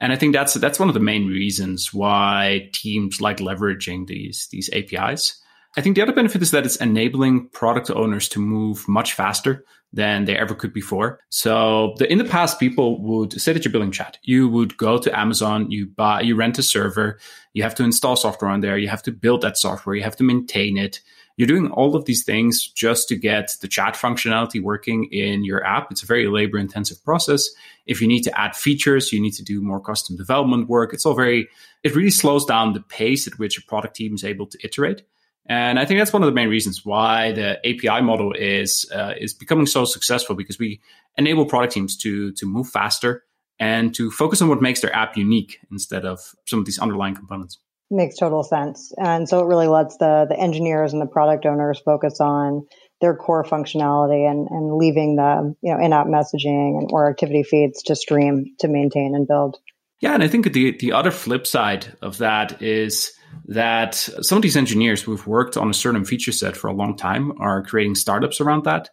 And 0.00 0.12
I 0.12 0.16
think 0.16 0.32
that's 0.32 0.54
that's 0.54 0.78
one 0.78 0.88
of 0.88 0.94
the 0.94 1.00
main 1.00 1.26
reasons 1.26 1.92
why 1.92 2.70
teams 2.72 3.20
like 3.20 3.38
leveraging 3.38 4.06
these 4.06 4.48
these 4.50 4.70
APIs. 4.72 5.40
I 5.76 5.80
think 5.80 5.96
the 5.96 6.02
other 6.02 6.12
benefit 6.12 6.42
is 6.42 6.50
that 6.50 6.64
it's 6.64 6.76
enabling 6.76 7.48
product 7.50 7.90
owners 7.90 8.28
to 8.30 8.40
move 8.40 8.88
much 8.88 9.12
faster 9.12 9.64
than 9.92 10.24
they 10.24 10.36
ever 10.36 10.54
could 10.54 10.72
before. 10.72 11.20
So 11.30 11.94
the, 11.98 12.10
in 12.10 12.18
the 12.18 12.24
past, 12.24 12.60
people 12.60 13.00
would 13.02 13.40
say 13.40 13.52
that 13.52 13.64
you're 13.64 13.72
building 13.72 13.92
chat. 13.92 14.18
You 14.22 14.48
would 14.48 14.76
go 14.76 14.98
to 14.98 15.18
Amazon, 15.18 15.70
you 15.70 15.86
buy, 15.86 16.20
you 16.20 16.36
rent 16.36 16.58
a 16.58 16.62
server, 16.62 17.18
you 17.54 17.62
have 17.62 17.74
to 17.76 17.84
install 17.84 18.16
software 18.16 18.50
on 18.50 18.60
there, 18.60 18.76
you 18.76 18.88
have 18.88 19.02
to 19.04 19.12
build 19.12 19.40
that 19.42 19.56
software, 19.56 19.96
you 19.96 20.02
have 20.02 20.16
to 20.16 20.24
maintain 20.24 20.76
it. 20.76 21.00
You're 21.36 21.46
doing 21.46 21.70
all 21.70 21.94
of 21.94 22.04
these 22.04 22.24
things 22.24 22.66
just 22.66 23.08
to 23.08 23.16
get 23.16 23.54
the 23.60 23.68
chat 23.68 23.94
functionality 23.94 24.60
working 24.60 25.04
in 25.12 25.44
your 25.44 25.64
app. 25.64 25.92
It's 25.92 26.02
a 26.02 26.06
very 26.06 26.26
labor 26.26 26.58
intensive 26.58 27.02
process. 27.04 27.48
If 27.86 28.02
you 28.02 28.08
need 28.08 28.22
to 28.22 28.40
add 28.40 28.56
features, 28.56 29.12
you 29.12 29.20
need 29.20 29.34
to 29.34 29.44
do 29.44 29.62
more 29.62 29.80
custom 29.80 30.16
development 30.16 30.68
work. 30.68 30.92
It's 30.92 31.06
all 31.06 31.14
very, 31.14 31.48
it 31.84 31.94
really 31.94 32.10
slows 32.10 32.44
down 32.44 32.72
the 32.72 32.80
pace 32.80 33.28
at 33.28 33.38
which 33.38 33.56
a 33.56 33.62
product 33.62 33.94
team 33.94 34.14
is 34.14 34.24
able 34.24 34.46
to 34.46 34.58
iterate. 34.64 35.02
And 35.48 35.78
I 35.78 35.86
think 35.86 35.98
that's 35.98 36.12
one 36.12 36.22
of 36.22 36.26
the 36.26 36.34
main 36.34 36.48
reasons 36.48 36.84
why 36.84 37.32
the 37.32 37.58
API 37.66 38.02
model 38.02 38.32
is 38.32 38.90
uh, 38.94 39.14
is 39.18 39.32
becoming 39.32 39.66
so 39.66 39.84
successful 39.84 40.36
because 40.36 40.58
we 40.58 40.80
enable 41.16 41.46
product 41.46 41.72
teams 41.72 41.96
to 41.98 42.32
to 42.32 42.46
move 42.46 42.68
faster 42.68 43.24
and 43.58 43.94
to 43.94 44.10
focus 44.10 44.42
on 44.42 44.48
what 44.48 44.60
makes 44.60 44.80
their 44.80 44.94
app 44.94 45.16
unique 45.16 45.58
instead 45.70 46.04
of 46.04 46.20
some 46.46 46.58
of 46.58 46.64
these 46.66 46.78
underlying 46.78 47.14
components. 47.14 47.58
Makes 47.90 48.16
total 48.16 48.44
sense. 48.44 48.92
And 48.98 49.26
so 49.26 49.40
it 49.40 49.46
really 49.46 49.68
lets 49.68 49.96
the 49.96 50.26
the 50.28 50.38
engineers 50.38 50.92
and 50.92 51.00
the 51.00 51.06
product 51.06 51.46
owners 51.46 51.80
focus 51.80 52.20
on 52.20 52.66
their 53.00 53.14
core 53.14 53.44
functionality 53.44 54.28
and, 54.30 54.48
and 54.50 54.76
leaving 54.76 55.16
the 55.16 55.54
you 55.62 55.72
know 55.72 55.80
in-app 55.80 56.06
messaging 56.06 56.78
and 56.78 56.90
or 56.92 57.08
activity 57.08 57.42
feeds 57.42 57.82
to 57.84 57.96
stream 57.96 58.54
to 58.58 58.68
maintain 58.68 59.14
and 59.14 59.26
build. 59.26 59.56
Yeah, 60.00 60.12
and 60.12 60.22
I 60.22 60.28
think 60.28 60.52
the 60.52 60.76
the 60.76 60.92
other 60.92 61.10
flip 61.10 61.46
side 61.46 61.96
of 62.02 62.18
that 62.18 62.60
is 62.60 63.12
that 63.46 63.94
some 63.94 64.36
of 64.36 64.42
these 64.42 64.56
engineers 64.56 65.02
who've 65.02 65.26
worked 65.26 65.56
on 65.56 65.70
a 65.70 65.74
certain 65.74 66.04
feature 66.04 66.32
set 66.32 66.56
for 66.56 66.68
a 66.68 66.72
long 66.72 66.96
time 66.96 67.32
are 67.40 67.62
creating 67.62 67.94
startups 67.94 68.40
around 68.40 68.64
that. 68.64 68.90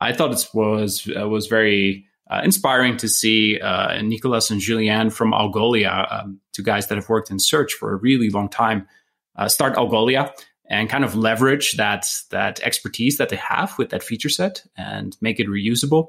I 0.00 0.12
thought 0.12 0.32
it 0.32 0.48
was 0.54 1.08
uh, 1.14 1.28
was 1.28 1.46
very 1.46 2.06
uh, 2.30 2.40
inspiring 2.44 2.96
to 2.98 3.08
see 3.08 3.60
uh, 3.60 4.00
Nicolas 4.02 4.50
and 4.50 4.60
Julien 4.60 5.10
from 5.10 5.32
Algolia, 5.32 6.06
um, 6.10 6.40
two 6.52 6.62
guys 6.62 6.86
that 6.86 6.96
have 6.96 7.08
worked 7.08 7.30
in 7.30 7.38
search 7.38 7.74
for 7.74 7.92
a 7.92 7.96
really 7.96 8.30
long 8.30 8.48
time, 8.48 8.88
uh, 9.36 9.48
start 9.48 9.74
Algolia 9.74 10.32
and 10.70 10.88
kind 10.88 11.04
of 11.04 11.16
leverage 11.16 11.72
that 11.76 12.06
that 12.30 12.60
expertise 12.60 13.18
that 13.18 13.28
they 13.28 13.36
have 13.36 13.76
with 13.76 13.90
that 13.90 14.04
feature 14.04 14.28
set 14.28 14.62
and 14.76 15.16
make 15.20 15.40
it 15.40 15.48
reusable. 15.48 16.06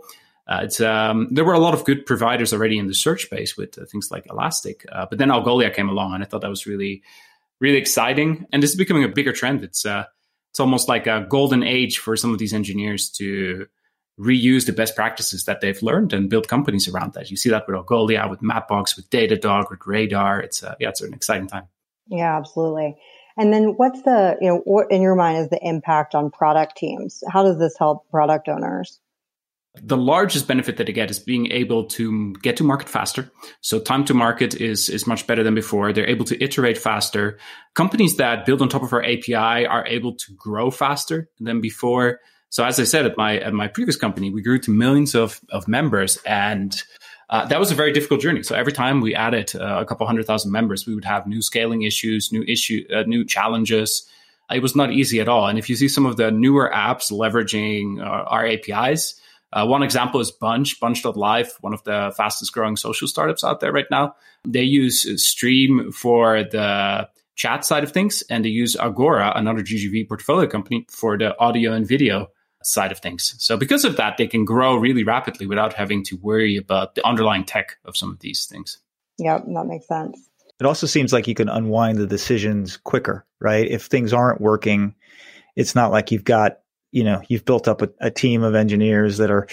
Uh, 0.47 0.61
it's 0.63 0.79
um, 0.79 1.27
there 1.31 1.45
were 1.45 1.53
a 1.53 1.59
lot 1.59 1.73
of 1.73 1.83
good 1.85 2.05
providers 2.05 2.53
already 2.53 2.77
in 2.77 2.87
the 2.87 2.93
search 2.93 3.23
space 3.23 3.57
with 3.57 3.77
uh, 3.77 3.85
things 3.85 4.11
like 4.11 4.27
Elastic, 4.29 4.85
uh, 4.91 5.05
but 5.09 5.17
then 5.17 5.29
Algolia 5.29 5.73
came 5.73 5.89
along, 5.89 6.13
and 6.13 6.23
I 6.23 6.27
thought 6.27 6.41
that 6.41 6.49
was 6.49 6.67
really, 6.67 7.01
really 7.61 7.77
exciting. 7.77 8.45
And 8.51 8.61
this 8.61 8.71
is 8.71 8.75
becoming 8.75 9.05
a 9.05 9.07
bigger 9.07 9.31
trend. 9.31 9.63
It's 9.63 9.85
uh, 9.85 10.05
it's 10.51 10.59
almost 10.59 10.89
like 10.89 11.07
a 11.07 11.25
golden 11.29 11.63
age 11.63 11.99
for 11.99 12.17
some 12.17 12.33
of 12.33 12.39
these 12.39 12.53
engineers 12.53 13.09
to 13.11 13.67
reuse 14.19 14.65
the 14.65 14.73
best 14.73 14.95
practices 14.95 15.45
that 15.45 15.61
they've 15.61 15.81
learned 15.81 16.11
and 16.11 16.29
build 16.29 16.49
companies 16.49 16.89
around 16.89 17.13
that. 17.13 17.31
You 17.31 17.37
see 17.37 17.49
that 17.49 17.65
with 17.67 17.77
Algolia, 17.77 18.29
with 18.29 18.41
Mapbox, 18.41 18.97
with 18.97 19.09
Datadog, 19.09 19.69
with 19.69 19.79
Radar. 19.85 20.41
It's 20.41 20.61
uh, 20.61 20.75
yeah, 20.79 20.89
it's 20.89 21.01
an 21.01 21.13
exciting 21.13 21.47
time. 21.47 21.67
Yeah, 22.07 22.37
absolutely. 22.37 22.97
And 23.37 23.53
then 23.53 23.75
what's 23.77 24.01
the, 24.01 24.37
you 24.41 24.49
know, 24.49 24.61
what 24.65 24.91
in 24.91 25.01
your 25.01 25.15
mind 25.15 25.37
is 25.37 25.49
the 25.49 25.59
impact 25.61 26.13
on 26.15 26.31
product 26.31 26.75
teams? 26.75 27.23
How 27.29 27.43
does 27.43 27.57
this 27.57 27.77
help 27.79 28.09
product 28.09 28.49
owners? 28.49 28.99
The 29.75 29.97
largest 29.97 30.47
benefit 30.47 30.75
that 30.77 30.87
they 30.87 30.93
get 30.93 31.09
is 31.09 31.19
being 31.19 31.49
able 31.51 31.85
to 31.85 32.33
get 32.41 32.57
to 32.57 32.63
market 32.63 32.89
faster. 32.89 33.31
So 33.61 33.79
time 33.79 34.03
to 34.05 34.13
market 34.13 34.59
is, 34.59 34.89
is 34.89 35.07
much 35.07 35.27
better 35.27 35.43
than 35.43 35.55
before. 35.55 35.93
They're 35.93 36.09
able 36.09 36.25
to 36.25 36.43
iterate 36.43 36.77
faster. 36.77 37.39
Companies 37.73 38.17
that 38.17 38.45
build 38.45 38.61
on 38.61 38.67
top 38.67 38.83
of 38.83 38.91
our 38.91 39.03
API 39.03 39.65
are 39.65 39.85
able 39.87 40.15
to 40.15 40.33
grow 40.33 40.71
faster 40.71 41.29
than 41.39 41.61
before. 41.61 42.19
So 42.49 42.65
as 42.65 42.81
I 42.81 42.83
said 42.83 43.05
at 43.05 43.15
my 43.15 43.39
at 43.39 43.53
my 43.53 43.69
previous 43.69 43.95
company, 43.95 44.29
we 44.29 44.41
grew 44.41 44.59
to 44.59 44.71
millions 44.71 45.15
of, 45.15 45.39
of 45.49 45.69
members 45.69 46.17
and 46.25 46.75
uh, 47.29 47.45
that 47.45 47.59
was 47.59 47.71
a 47.71 47.75
very 47.75 47.93
difficult 47.93 48.19
journey. 48.19 48.43
So 48.43 48.55
every 48.55 48.73
time 48.73 48.99
we 48.99 49.15
added 49.15 49.55
uh, 49.55 49.79
a 49.79 49.85
couple 49.85 50.05
hundred 50.05 50.25
thousand 50.25 50.51
members, 50.51 50.85
we 50.85 50.93
would 50.93 51.05
have 51.05 51.25
new 51.25 51.41
scaling 51.41 51.83
issues, 51.83 52.29
new 52.33 52.43
issue, 52.43 52.85
uh, 52.93 53.03
new 53.03 53.23
challenges. 53.23 54.05
It 54.51 54.61
was 54.61 54.75
not 54.75 54.91
easy 54.91 55.21
at 55.21 55.29
all. 55.29 55.47
And 55.47 55.57
if 55.57 55.69
you 55.69 55.77
see 55.77 55.87
some 55.87 56.05
of 56.05 56.17
the 56.17 56.29
newer 56.29 56.69
apps 56.75 57.09
leveraging 57.09 58.01
uh, 58.01 58.03
our 58.03 58.45
APIs, 58.45 59.15
uh, 59.53 59.65
one 59.65 59.83
example 59.83 60.19
is 60.19 60.31
Bunch, 60.31 60.79
Bunch.live, 60.79 61.53
one 61.61 61.73
of 61.73 61.83
the 61.83 62.13
fastest 62.15 62.53
growing 62.53 62.77
social 62.77 63.07
startups 63.07 63.43
out 63.43 63.59
there 63.59 63.71
right 63.71 63.89
now. 63.91 64.15
They 64.47 64.63
use 64.63 65.23
Stream 65.23 65.91
for 65.91 66.43
the 66.43 67.09
chat 67.35 67.65
side 67.65 67.83
of 67.83 67.91
things, 67.91 68.23
and 68.29 68.45
they 68.45 68.49
use 68.49 68.75
Agora, 68.75 69.33
another 69.35 69.61
GGV 69.61 70.07
portfolio 70.07 70.47
company, 70.47 70.85
for 70.89 71.17
the 71.17 71.37
audio 71.39 71.73
and 71.73 71.87
video 71.87 72.27
side 72.63 72.91
of 72.91 72.99
things. 72.99 73.35
So 73.39 73.57
because 73.57 73.85
of 73.85 73.97
that, 73.97 74.17
they 74.17 74.27
can 74.27 74.45
grow 74.45 74.75
really 74.75 75.03
rapidly 75.03 75.47
without 75.47 75.73
having 75.73 76.03
to 76.05 76.15
worry 76.17 76.57
about 76.57 76.95
the 76.95 77.05
underlying 77.05 77.43
tech 77.43 77.77
of 77.85 77.97
some 77.97 78.11
of 78.11 78.19
these 78.19 78.45
things. 78.45 78.77
Yep, 79.17 79.45
that 79.47 79.65
makes 79.65 79.87
sense. 79.87 80.29
It 80.59 80.65
also 80.65 80.85
seems 80.85 81.11
like 81.11 81.27
you 81.27 81.33
can 81.33 81.49
unwind 81.49 81.97
the 81.97 82.05
decisions 82.05 82.77
quicker, 82.77 83.25
right? 83.39 83.67
If 83.67 83.85
things 83.85 84.13
aren't 84.13 84.39
working, 84.39 84.93
it's 85.55 85.73
not 85.73 85.91
like 85.91 86.11
you've 86.11 86.23
got, 86.23 86.59
you 86.91 87.03
know, 87.03 87.21
you've 87.27 87.45
built 87.45 87.67
up 87.67 87.81
a, 87.81 87.89
a 87.99 88.11
team 88.11 88.43
of 88.43 88.55
engineers 88.55 89.17
that 89.17 89.31
are, 89.31 89.47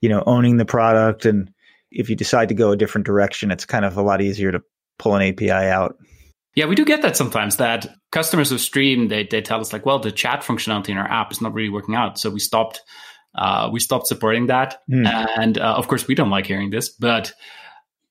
you 0.00 0.08
know, 0.08 0.22
owning 0.26 0.56
the 0.56 0.64
product. 0.64 1.24
And 1.24 1.52
if 1.90 2.08
you 2.08 2.16
decide 2.16 2.48
to 2.48 2.54
go 2.54 2.70
a 2.70 2.76
different 2.76 3.06
direction, 3.06 3.50
it's 3.50 3.64
kind 3.64 3.84
of 3.84 3.96
a 3.96 4.02
lot 4.02 4.20
easier 4.20 4.52
to 4.52 4.62
pull 4.98 5.14
an 5.14 5.22
API 5.22 5.50
out. 5.50 5.96
Yeah, 6.54 6.66
we 6.66 6.74
do 6.74 6.84
get 6.84 7.00
that 7.02 7.16
sometimes 7.16 7.56
that 7.56 7.86
customers 8.10 8.52
of 8.52 8.60
Stream, 8.60 9.08
they, 9.08 9.24
they 9.24 9.40
tell 9.40 9.60
us 9.60 9.72
like, 9.72 9.86
well, 9.86 9.98
the 9.98 10.12
chat 10.12 10.42
functionality 10.42 10.90
in 10.90 10.98
our 10.98 11.10
app 11.10 11.32
is 11.32 11.40
not 11.40 11.54
really 11.54 11.70
working 11.70 11.94
out. 11.94 12.18
So 12.18 12.28
we 12.28 12.40
stopped, 12.40 12.82
uh, 13.34 13.70
we 13.72 13.80
stopped 13.80 14.06
supporting 14.06 14.48
that. 14.48 14.82
Mm. 14.90 15.28
And 15.38 15.58
uh, 15.58 15.74
of 15.76 15.88
course, 15.88 16.06
we 16.06 16.14
don't 16.14 16.30
like 16.30 16.46
hearing 16.46 16.68
this, 16.68 16.90
but 16.90 17.32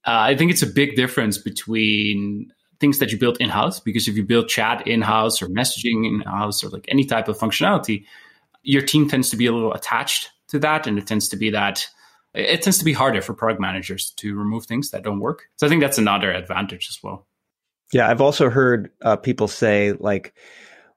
uh, 0.07 0.33
I 0.33 0.35
think 0.35 0.49
it's 0.49 0.63
a 0.63 0.67
big 0.67 0.95
difference 0.95 1.37
between 1.37 2.51
things 2.79 2.97
that 2.97 3.11
you 3.11 3.19
build 3.19 3.37
in 3.39 3.49
house, 3.49 3.79
because 3.79 4.07
if 4.07 4.15
you 4.15 4.23
build 4.23 4.49
chat 4.49 4.87
in 4.87 5.03
house 5.03 5.39
or 5.39 5.47
messaging 5.47 6.07
in 6.07 6.21
house 6.21 6.63
or 6.63 6.69
like 6.69 6.85
any 6.87 7.05
type 7.05 7.27
of 7.27 7.37
functionality, 7.37 8.05
your 8.63 8.81
team 8.81 9.09
tends 9.09 9.29
to 9.29 9.37
be 9.37 9.45
a 9.45 9.51
little 9.51 9.73
attached 9.73 10.29
to 10.49 10.59
that. 10.59 10.87
And 10.87 10.97
it 10.97 11.07
tends 11.07 11.29
to 11.29 11.37
be 11.37 11.49
that 11.51 11.87
it 12.33 12.61
tends 12.61 12.77
to 12.77 12.85
be 12.85 12.93
harder 12.93 13.21
for 13.21 13.33
product 13.33 13.59
managers 13.59 14.11
to 14.17 14.35
remove 14.35 14.65
things 14.65 14.91
that 14.91 15.03
don't 15.03 15.19
work. 15.19 15.43
So 15.57 15.65
I 15.65 15.69
think 15.69 15.81
that's 15.81 15.97
another 15.97 16.31
advantage 16.31 16.87
as 16.89 16.99
well. 17.03 17.27
Yeah, 17.91 18.09
I've 18.09 18.21
also 18.21 18.49
heard 18.49 18.89
uh, 19.01 19.17
people 19.17 19.47
say 19.47 19.93
like 19.93 20.33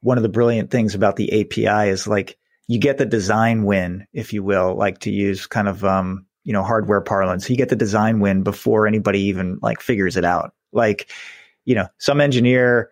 one 0.00 0.16
of 0.16 0.23
the 0.23 0.28
brilliant 0.28 0.71
things 0.71 0.94
about 0.94 1.16
the 1.16 1.40
API 1.40 1.88
is 1.88 2.06
like 2.06 2.38
you 2.68 2.78
get 2.78 2.99
the 2.99 3.06
design 3.06 3.64
win, 3.64 4.06
if 4.12 4.33
you 4.33 4.42
will, 4.42 4.76
like 4.76 5.00
to 5.00 5.11
use 5.11 5.47
kind 5.47 5.68
of 5.68 5.85
um, 5.85 6.26
you 6.44 6.52
know 6.52 6.62
hardware 6.62 7.00
parlance. 7.00 7.50
You 7.50 7.56
get 7.56 7.68
the 7.68 7.76
design 7.76 8.21
win 8.21 8.42
before 8.42 8.87
anybody 8.87 9.21
even 9.23 9.59
like 9.61 9.80
figures 9.80 10.16
it 10.16 10.25
out. 10.25 10.54
Like 10.73 11.11
you 11.64 11.75
know, 11.75 11.88
some 11.99 12.21
engineer 12.21 12.90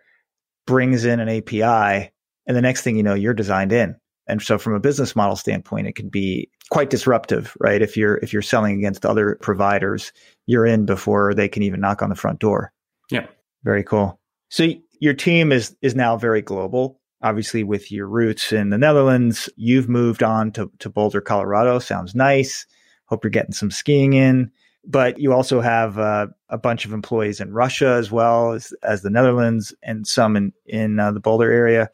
brings 0.67 1.05
in 1.05 1.19
an 1.19 1.29
API, 1.29 2.11
and 2.45 2.57
the 2.57 2.61
next 2.61 2.81
thing 2.81 2.97
you 2.97 3.03
know, 3.03 3.13
you're 3.13 3.33
designed 3.33 3.71
in. 3.71 3.95
And 4.27 4.41
so, 4.41 4.57
from 4.57 4.73
a 4.73 4.79
business 4.79 5.15
model 5.15 5.35
standpoint, 5.35 5.87
it 5.87 5.95
can 5.95 6.09
be 6.09 6.49
quite 6.69 6.89
disruptive, 6.89 7.55
right? 7.59 7.81
If 7.81 7.97
you're 7.97 8.17
if 8.17 8.31
you're 8.31 8.41
selling 8.41 8.77
against 8.77 9.05
other 9.05 9.37
providers, 9.41 10.13
you're 10.45 10.65
in 10.65 10.85
before 10.85 11.33
they 11.33 11.49
can 11.49 11.63
even 11.63 11.81
knock 11.81 12.01
on 12.01 12.09
the 12.09 12.15
front 12.15 12.39
door. 12.39 12.71
Yeah. 13.11 13.27
Very 13.63 13.83
cool. 13.83 14.19
So 14.49 14.67
your 14.99 15.13
team 15.13 15.51
is 15.51 15.75
is 15.81 15.95
now 15.95 16.17
very 16.17 16.41
global. 16.41 16.99
Obviously, 17.21 17.63
with 17.63 17.91
your 17.91 18.07
roots 18.07 18.51
in 18.51 18.69
the 18.69 18.77
Netherlands, 18.77 19.49
you've 19.55 19.87
moved 19.87 20.23
on 20.23 20.51
to, 20.53 20.69
to 20.79 20.89
Boulder, 20.89 21.21
Colorado. 21.21 21.79
Sounds 21.79 22.13
nice. 22.13 22.65
Hope 23.05 23.23
you're 23.23 23.31
getting 23.31 23.53
some 23.53 23.71
skiing 23.71 24.13
in. 24.13 24.51
But 24.85 25.17
you 25.19 25.31
also 25.31 25.61
have 25.61 25.97
uh, 25.97 26.27
a 26.49 26.57
bunch 26.57 26.83
of 26.83 26.91
employees 26.91 27.39
in 27.39 27.53
Russia 27.53 27.95
as 27.97 28.11
well 28.11 28.51
as, 28.51 28.73
as 28.83 29.01
the 29.01 29.09
Netherlands 29.09 29.73
and 29.81 30.05
some 30.05 30.35
in, 30.35 30.51
in 30.65 30.99
uh, 30.99 31.13
the 31.13 31.21
Boulder 31.21 31.49
area. 31.49 31.89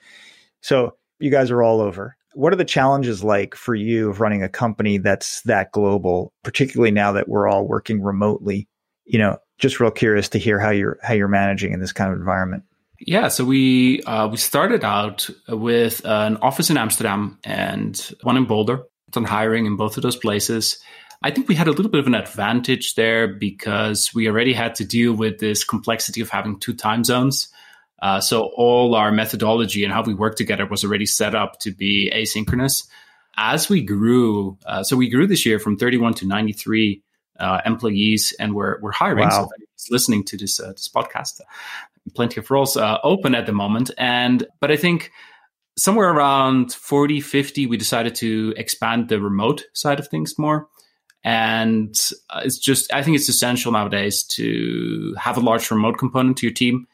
So 0.62 0.95
you 1.19 1.29
guys 1.29 1.51
are 1.51 1.62
all 1.62 1.81
over. 1.81 2.17
What 2.39 2.53
are 2.53 2.55
the 2.55 2.65
challenges 2.65 3.24
like 3.24 3.53
for 3.53 3.75
you 3.75 4.10
of 4.10 4.22
running 4.22 4.43
a 4.43 4.50
company 4.50 4.98
that's 4.98 5.41
that 5.41 5.74
global, 5.74 6.31
particularly 6.43 6.91
now 6.91 7.12
that 7.12 7.27
we're 7.27 7.50
all 7.50 7.67
working 7.67 8.01
remotely? 8.01 8.69
You 9.05 9.19
know, 9.19 9.38
just 9.58 9.79
real 9.79 9.91
curious 9.91 10.29
to 10.29 10.39
hear 10.39 10.58
how 10.58 10.69
you're 10.69 10.98
how 11.03 11.13
you're 11.13 11.27
managing 11.27 11.74
in 11.74 11.81
this 11.81 11.91
kind 11.91 12.13
of 12.13 12.17
environment. 12.17 12.63
Yeah, 13.00 13.27
so 13.27 13.43
we 13.43 14.01
uh, 14.03 14.27
we 14.29 14.38
started 14.38 14.86
out 14.86 15.29
with 15.50 16.05
an 16.05 16.38
office 16.38 16.69
in 16.69 16.77
Amsterdam 16.77 17.39
and 17.43 18.00
one 18.24 18.38
in 18.38 18.46
Boulder. 18.46 18.84
On 19.15 19.24
hiring 19.24 19.65
in 19.65 19.75
both 19.75 19.98
of 19.98 20.03
those 20.03 20.15
places. 20.15 20.77
I 21.24 21.31
think 21.31 21.50
we 21.50 21.55
had 21.55 21.67
a 21.67 21.72
little 21.72 21.91
bit 21.91 22.00
of 22.00 22.08
an 22.08 22.13
advantage 22.13 22.93
there 22.93 23.27
because 23.27 24.13
we 24.13 24.27
already 24.27 24.53
had 24.53 24.75
to 24.75 24.86
deal 24.86 25.13
with 25.13 25.39
this 25.39 25.63
complexity 25.63 26.22
of 26.22 26.29
having 26.29 26.60
two 26.60 26.75
time 26.75 27.03
zones. 27.03 27.50
Uh, 28.01 28.21
so 28.21 28.51
all 28.55 28.95
our 28.95 29.11
methodology 29.11 29.83
and 29.83 29.93
how 29.93 30.03
we 30.03 30.13
work 30.13 30.35
together 30.35 30.65
was 30.65 30.83
already 30.83 31.05
set 31.05 31.35
up 31.35 31.59
to 31.59 31.71
be 31.71 32.11
asynchronous. 32.13 32.87
As 33.37 33.69
we 33.69 33.81
grew, 33.81 34.57
uh, 34.65 34.83
so 34.83 34.97
we 34.97 35.09
grew 35.09 35.27
this 35.27 35.45
year 35.45 35.59
from 35.59 35.77
31 35.77 36.13
to 36.15 36.27
93 36.27 37.01
uh, 37.39 37.61
employees, 37.65 38.33
and 38.39 38.53
we're 38.53 38.79
we're 38.81 38.91
hiring. 38.91 39.29
Wow. 39.29 39.49
So 39.75 39.93
listening 39.93 40.25
to 40.25 40.37
this 40.37 40.59
uh, 40.59 40.73
this 40.73 40.89
podcast, 40.89 41.39
plenty 42.15 42.39
of 42.39 42.51
roles 42.51 42.75
uh, 42.75 42.97
open 43.03 43.35
at 43.35 43.45
the 43.45 43.53
moment, 43.53 43.91
and 43.97 44.45
but 44.59 44.71
I 44.71 44.75
think 44.75 45.11
somewhere 45.77 46.09
around 46.09 46.73
40 46.73 47.21
50 47.21 47.65
we 47.67 47.77
decided 47.77 48.13
to 48.15 48.53
expand 48.57 49.07
the 49.07 49.21
remote 49.21 49.63
side 49.73 49.99
of 49.99 50.09
things 50.09 50.37
more 50.37 50.67
and 51.23 51.95
uh, 52.29 52.41
it's 52.43 52.57
just 52.57 52.91
i 52.93 53.01
think 53.01 53.15
it's 53.15 53.29
essential 53.29 53.71
nowadays 53.71 54.23
to 54.23 55.15
have 55.17 55.37
a 55.37 55.39
large 55.39 55.71
remote 55.71 55.97
component 55.97 56.37
to 56.37 56.45
your 56.45 56.53
team 56.53 56.85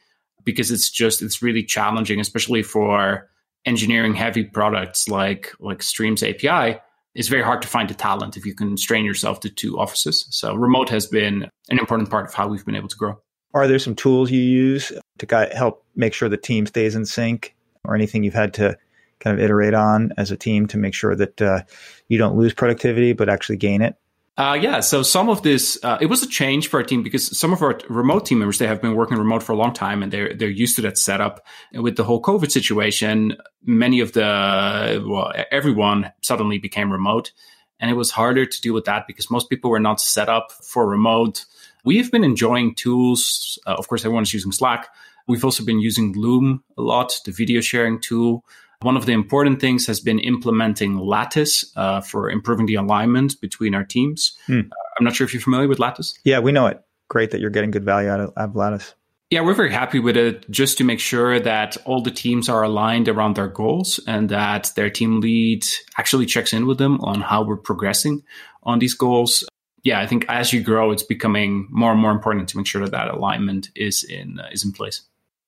because 0.45 0.71
it's 0.71 0.89
just 0.89 1.21
it's 1.21 1.41
really 1.41 1.63
challenging 1.63 2.19
especially 2.19 2.63
for 2.63 3.29
engineering 3.65 4.13
heavy 4.13 4.43
products 4.43 5.09
like 5.09 5.51
like 5.59 5.83
streams 5.83 6.23
api 6.23 6.79
it's 7.15 7.29
very 7.29 7.41
hard 7.41 7.61
to 7.61 7.67
find 7.67 7.89
the 7.89 7.93
talent 7.93 8.35
if 8.37 8.45
you 8.45 8.53
constrain 8.53 9.05
yourself 9.05 9.39
to 9.39 9.49
two 9.49 9.79
offices. 9.79 10.27
So 10.29 10.53
remote 10.53 10.89
has 10.89 11.07
been 11.07 11.49
an 11.69 11.79
important 11.79 12.09
part 12.09 12.25
of 12.25 12.33
how 12.33 12.47
we've 12.47 12.65
been 12.65 12.75
able 12.75 12.89
to 12.89 12.97
grow. 12.97 13.19
Are 13.53 13.67
there 13.67 13.79
some 13.79 13.95
tools 13.95 14.29
you 14.29 14.41
use 14.41 14.91
to 15.19 15.49
help 15.55 15.85
make 15.95 16.13
sure 16.13 16.27
the 16.27 16.35
team 16.35 16.65
stays 16.65 16.93
in 16.93 17.05
sync 17.05 17.55
or 17.85 17.95
anything 17.95 18.23
you've 18.23 18.33
had 18.33 18.53
to 18.55 18.77
kind 19.21 19.37
of 19.37 19.43
iterate 19.43 19.73
on 19.73 20.11
as 20.17 20.29
a 20.29 20.35
team 20.35 20.67
to 20.67 20.77
make 20.77 20.93
sure 20.93 21.15
that 21.15 21.41
uh, 21.41 21.61
you 22.09 22.17
don't 22.17 22.37
lose 22.37 22.53
productivity 22.53 23.13
but 23.13 23.29
actually 23.29 23.55
gain 23.55 23.81
it? 23.81 23.95
Uh, 24.37 24.57
yeah, 24.61 24.81
so 24.81 25.01
some 25.01 25.29
of 25.29 25.43
this 25.43 25.79
uh, 25.81 25.97
it 26.01 26.07
was 26.07 26.21
a 26.21 26.27
change 26.27 26.67
for 26.67 26.77
our 26.77 26.83
team 26.83 27.01
because 27.01 27.37
some 27.37 27.53
of 27.53 27.61
our 27.61 27.79
remote 27.87 28.25
team 28.25 28.39
members 28.39 28.57
they 28.57 28.67
have 28.67 28.81
been 28.81 28.93
working 28.93 29.17
remote 29.17 29.41
for 29.41 29.53
a 29.53 29.55
long 29.55 29.71
time 29.71 30.03
and 30.03 30.11
they're 30.11 30.33
they're 30.33 30.49
used 30.49 30.75
to 30.75 30.81
that 30.81 30.97
setup. 30.97 31.45
And 31.71 31.83
with 31.83 31.95
the 31.95 32.03
whole 32.03 32.21
COVID 32.21 32.51
situation, 32.51 33.37
many 33.63 34.01
of 34.01 34.11
the 34.11 35.01
well, 35.07 35.31
everyone 35.51 36.11
suddenly 36.21 36.57
became 36.57 36.91
remote, 36.91 37.31
and 37.79 37.89
it 37.89 37.93
was 37.93 38.11
harder 38.11 38.45
to 38.45 38.61
deal 38.61 38.73
with 38.73 38.85
that 38.85 39.07
because 39.07 39.31
most 39.31 39.49
people 39.49 39.71
were 39.71 39.79
not 39.79 40.01
set 40.01 40.27
up 40.27 40.51
for 40.51 40.85
remote. 40.85 41.45
We 41.85 41.97
have 41.97 42.11
been 42.11 42.25
enjoying 42.25 42.75
tools. 42.75 43.57
Uh, 43.65 43.75
of 43.75 43.87
course, 43.87 44.03
everyone's 44.03 44.33
using 44.33 44.51
Slack. 44.51 44.89
We've 45.27 45.45
also 45.45 45.63
been 45.63 45.79
using 45.79 46.11
Loom 46.13 46.61
a 46.77 46.81
lot, 46.81 47.21
the 47.23 47.31
video 47.31 47.61
sharing 47.61 48.01
tool. 48.01 48.43
One 48.81 48.97
of 48.97 49.05
the 49.05 49.13
important 49.13 49.59
things 49.61 49.87
has 49.87 49.99
been 49.99 50.19
implementing 50.19 50.97
Lattice 50.97 51.71
uh, 51.75 52.01
for 52.01 52.29
improving 52.29 52.65
the 52.65 52.75
alignment 52.75 53.39
between 53.41 53.73
our 53.73 53.83
teams. 53.83 54.37
Uh, 54.49 54.53
I'm 54.97 55.03
not 55.03 55.15
sure 55.15 55.25
if 55.25 55.33
you're 55.33 55.41
familiar 55.41 55.67
with 55.67 55.79
Lattice. 55.79 56.13
Yeah, 56.23 56.39
we 56.39 56.51
know 56.51 56.67
it. 56.67 56.81
Great 57.07 57.31
that 57.31 57.39
you're 57.39 57.49
getting 57.49 57.71
good 57.71 57.85
value 57.85 58.09
out 58.09 58.19
of, 58.19 58.33
out 58.37 58.49
of 58.49 58.55
Lattice. 58.55 58.93
Yeah, 59.31 59.41
we're 59.41 59.55
very 59.55 59.71
happy 59.71 59.99
with 59.99 60.17
it 60.17 60.49
just 60.51 60.77
to 60.77 60.83
make 60.83 60.99
sure 60.99 61.39
that 61.39 61.77
all 61.85 62.01
the 62.01 62.11
teams 62.11 62.47
are 62.47 62.61
aligned 62.61 63.09
around 63.09 63.35
their 63.35 63.47
goals 63.47 63.99
and 64.05 64.29
that 64.29 64.71
their 64.75 64.89
team 64.89 65.19
lead 65.19 65.65
actually 65.97 66.27
checks 66.27 66.53
in 66.53 66.67
with 66.67 66.77
them 66.77 67.01
on 67.01 67.21
how 67.21 67.43
we're 67.43 67.57
progressing 67.57 68.21
on 68.63 68.79
these 68.79 68.93
goals. 68.93 69.43
yeah, 69.83 69.99
I 69.99 70.07
think 70.07 70.25
as 70.29 70.53
you 70.53 70.61
grow, 70.61 70.91
it's 70.91 71.03
becoming 71.03 71.67
more 71.71 71.91
and 71.91 71.99
more 71.99 72.11
important 72.11 72.49
to 72.49 72.57
make 72.57 72.67
sure 72.67 72.81
that 72.81 72.91
that 72.91 73.07
alignment 73.07 73.69
is 73.75 74.03
in 74.03 74.39
uh, 74.39 74.49
is 74.51 74.63
in 74.63 74.71
place. 74.71 75.01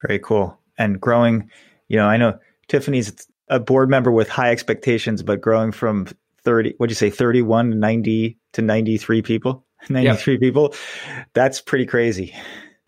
Very 0.05 0.19
cool. 0.19 0.59
And 0.77 0.99
growing, 0.99 1.49
you 1.87 1.97
know, 1.97 2.07
I 2.07 2.17
know 2.17 2.39
Tiffany's 2.67 3.27
a 3.49 3.59
board 3.59 3.89
member 3.89 4.11
with 4.11 4.29
high 4.29 4.51
expectations, 4.51 5.23
but 5.23 5.41
growing 5.41 5.71
from 5.71 6.07
30, 6.43 6.73
what'd 6.77 6.91
you 6.91 6.95
say, 6.95 7.09
31 7.09 7.71
to 7.71 7.77
90 7.77 8.37
to 8.53 8.61
93 8.61 9.21
people, 9.21 9.65
93 9.89 10.33
yep. 10.33 10.41
people, 10.41 10.73
that's 11.33 11.61
pretty 11.61 11.85
crazy. 11.85 12.33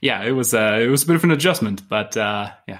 Yeah, 0.02 0.24
it 0.24 0.32
was, 0.32 0.54
uh, 0.54 0.80
it 0.82 0.88
was 0.88 1.04
a 1.04 1.08
bit 1.08 1.16
of 1.16 1.24
an 1.24 1.32
adjustment, 1.32 1.88
but 1.88 2.16
uh, 2.16 2.52
yeah. 2.68 2.80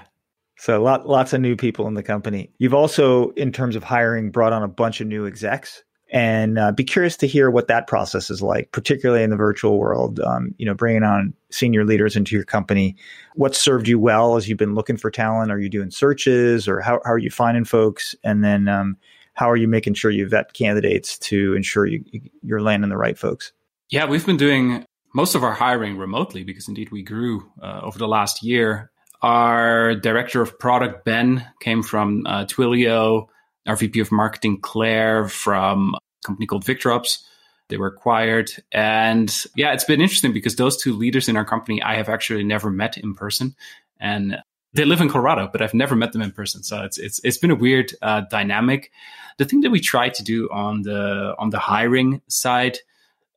So 0.58 0.82
lot, 0.82 1.08
lots 1.08 1.32
of 1.32 1.40
new 1.40 1.56
people 1.56 1.86
in 1.86 1.94
the 1.94 2.02
company. 2.02 2.50
You've 2.58 2.74
also, 2.74 3.30
in 3.30 3.50
terms 3.50 3.76
of 3.76 3.82
hiring, 3.82 4.30
brought 4.30 4.52
on 4.52 4.62
a 4.62 4.68
bunch 4.68 5.00
of 5.00 5.06
new 5.06 5.26
execs 5.26 5.82
and 6.12 6.58
uh, 6.58 6.72
be 6.72 6.84
curious 6.84 7.16
to 7.18 7.26
hear 7.26 7.50
what 7.50 7.68
that 7.68 7.86
process 7.86 8.30
is 8.30 8.42
like, 8.42 8.72
particularly 8.72 9.22
in 9.22 9.30
the 9.30 9.36
virtual 9.36 9.78
world. 9.78 10.20
Um, 10.20 10.54
you 10.58 10.66
know, 10.66 10.74
bringing 10.74 11.02
on 11.02 11.34
senior 11.50 11.84
leaders 11.84 12.16
into 12.16 12.34
your 12.34 12.44
company. 12.44 12.96
What 13.34 13.54
served 13.54 13.88
you 13.88 13.98
well 13.98 14.36
as 14.36 14.48
you've 14.48 14.58
been 14.58 14.74
looking 14.74 14.96
for 14.96 15.10
talent? 15.10 15.52
Are 15.52 15.58
you 15.58 15.68
doing 15.68 15.90
searches, 15.90 16.68
or 16.68 16.80
how, 16.80 17.00
how 17.04 17.12
are 17.12 17.18
you 17.18 17.30
finding 17.30 17.64
folks? 17.64 18.14
And 18.24 18.42
then, 18.44 18.68
um, 18.68 18.96
how 19.34 19.48
are 19.48 19.56
you 19.56 19.68
making 19.68 19.94
sure 19.94 20.10
you 20.10 20.28
vet 20.28 20.52
candidates 20.52 21.16
to 21.18 21.54
ensure 21.54 21.86
you, 21.86 22.04
you're 22.42 22.60
landing 22.60 22.90
the 22.90 22.96
right 22.96 23.16
folks? 23.16 23.52
Yeah, 23.88 24.06
we've 24.06 24.26
been 24.26 24.36
doing 24.36 24.84
most 25.14 25.34
of 25.34 25.42
our 25.42 25.54
hiring 25.54 25.96
remotely 25.96 26.44
because 26.44 26.68
indeed 26.68 26.90
we 26.90 27.02
grew 27.02 27.50
uh, 27.62 27.80
over 27.82 27.98
the 27.98 28.08
last 28.08 28.42
year. 28.42 28.90
Our 29.22 29.94
director 29.94 30.40
of 30.40 30.58
product 30.58 31.04
Ben 31.04 31.46
came 31.60 31.82
from 31.82 32.26
uh, 32.26 32.46
Twilio 32.46 33.26
our 33.66 33.76
VP 33.76 34.00
of 34.00 34.12
marketing, 34.12 34.60
Claire, 34.60 35.28
from 35.28 35.94
a 35.94 36.26
company 36.26 36.46
called 36.46 36.64
VictorOps. 36.64 37.22
They 37.68 37.76
were 37.76 37.86
acquired. 37.86 38.50
And 38.72 39.32
yeah, 39.54 39.72
it's 39.72 39.84
been 39.84 40.00
interesting 40.00 40.32
because 40.32 40.56
those 40.56 40.76
two 40.76 40.92
leaders 40.92 41.28
in 41.28 41.36
our 41.36 41.44
company, 41.44 41.82
I 41.82 41.94
have 41.94 42.08
actually 42.08 42.42
never 42.42 42.70
met 42.70 42.98
in 42.98 43.14
person. 43.14 43.54
And 44.00 44.38
they 44.72 44.84
live 44.84 45.00
in 45.00 45.08
Colorado, 45.08 45.48
but 45.50 45.62
I've 45.62 45.74
never 45.74 45.96
met 45.96 46.12
them 46.12 46.22
in 46.22 46.32
person. 46.32 46.62
So 46.62 46.82
it's 46.82 46.98
it's 46.98 47.20
it's 47.24 47.38
been 47.38 47.50
a 47.50 47.56
weird 47.56 47.92
uh, 48.02 48.22
dynamic. 48.30 48.90
The 49.38 49.44
thing 49.44 49.60
that 49.62 49.70
we 49.70 49.80
try 49.80 50.08
to 50.10 50.22
do 50.22 50.48
on 50.50 50.82
the 50.82 51.34
on 51.38 51.50
the 51.50 51.58
hiring 51.58 52.22
side 52.28 52.78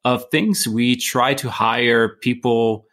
of 0.06 0.30
things, 0.30 0.68
we 0.68 0.96
try 0.96 1.34
to 1.36 1.50
hire 1.50 2.10
people 2.10 2.86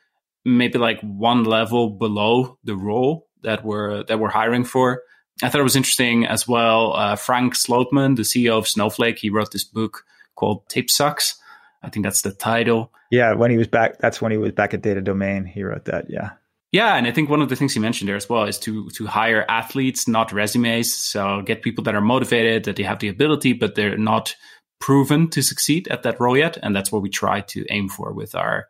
maybe 0.45 0.79
like 0.79 1.01
one 1.01 1.45
level 1.45 1.91
below 1.91 2.59
the 2.65 2.77
role 2.77 3.29
that 3.43 3.65
we're 3.65 4.05
that 4.05 4.19
we're 4.19 4.31
hiring 4.31 4.65
for. 4.65 5.03
I 5.43 5.49
thought 5.49 5.61
it 5.61 5.65
was 5.65 5.77
interesting 5.77 6.27
as 6.27 6.47
well. 6.47 6.95
Uh, 6.95 7.17
Frank 7.17 7.55
Slootman, 7.55 8.17
the 8.17 8.23
CEO 8.23 8.59
of 8.59 8.69
Snowflake, 8.69 9.19
he 9.19 9.31
wrote 9.31 9.53
this 9.53 9.65
book 9.65 10.05
called 10.37 10.69
Tape 10.69 10.91
Sucks. 10.91 11.37
I 11.83 11.89
think 11.89 12.05
that's 12.05 12.23
the 12.23 12.33
title. 12.33 12.93
Yeah, 13.11 13.35
when 13.35 13.51
he 13.51 13.57
was 13.57 13.67
back, 13.67 13.99
that's 13.99 14.21
when 14.21 14.33
he 14.33 14.39
was 14.39 14.53
back 14.53 14.75
at 14.75 14.83
Data 14.83 15.01
Domain. 15.01 15.45
He 15.45 15.63
wrote 15.63 15.87
that. 15.87 16.11
Yeah. 16.11 16.33
Yeah, 16.73 16.95
and 16.95 17.07
I 17.07 17.11
think 17.11 17.29
one 17.29 17.43
of 17.43 17.49
the 17.49 17.57
things 17.57 17.75
he 17.75 17.81
mentioned 17.81 18.09
there 18.09 18.17
as 18.17 18.29
well 18.29 18.45
is 18.45 18.59
to 18.61 18.89
to 18.91 19.07
hire 19.07 19.45
athletes, 19.49 20.07
not 20.07 20.33
resumes. 20.33 20.95
So 20.95 21.43
get 21.43 21.63
people 21.63 21.83
that 21.85 21.97
are 21.97 22.01
motivated, 22.01 22.65
that 22.65 22.77
they 22.77 22.85
have 22.85 23.01
the 23.01 23.09
ability, 23.09 23.55
but 23.55 23.75
they're 23.75 23.99
not 23.99 24.37
proven 24.79 25.29
to 25.31 25.43
succeed 25.43 25.89
at 25.89 26.05
that 26.05 26.21
role 26.21 26.37
yet. 26.37 26.59
And 26.63 26.75
that's 26.75 26.93
what 26.93 27.03
we 27.03 27.11
try 27.11 27.41
to 27.41 27.65
aim 27.71 27.89
for 27.89 28.13
with 28.13 28.37
our 28.37 28.69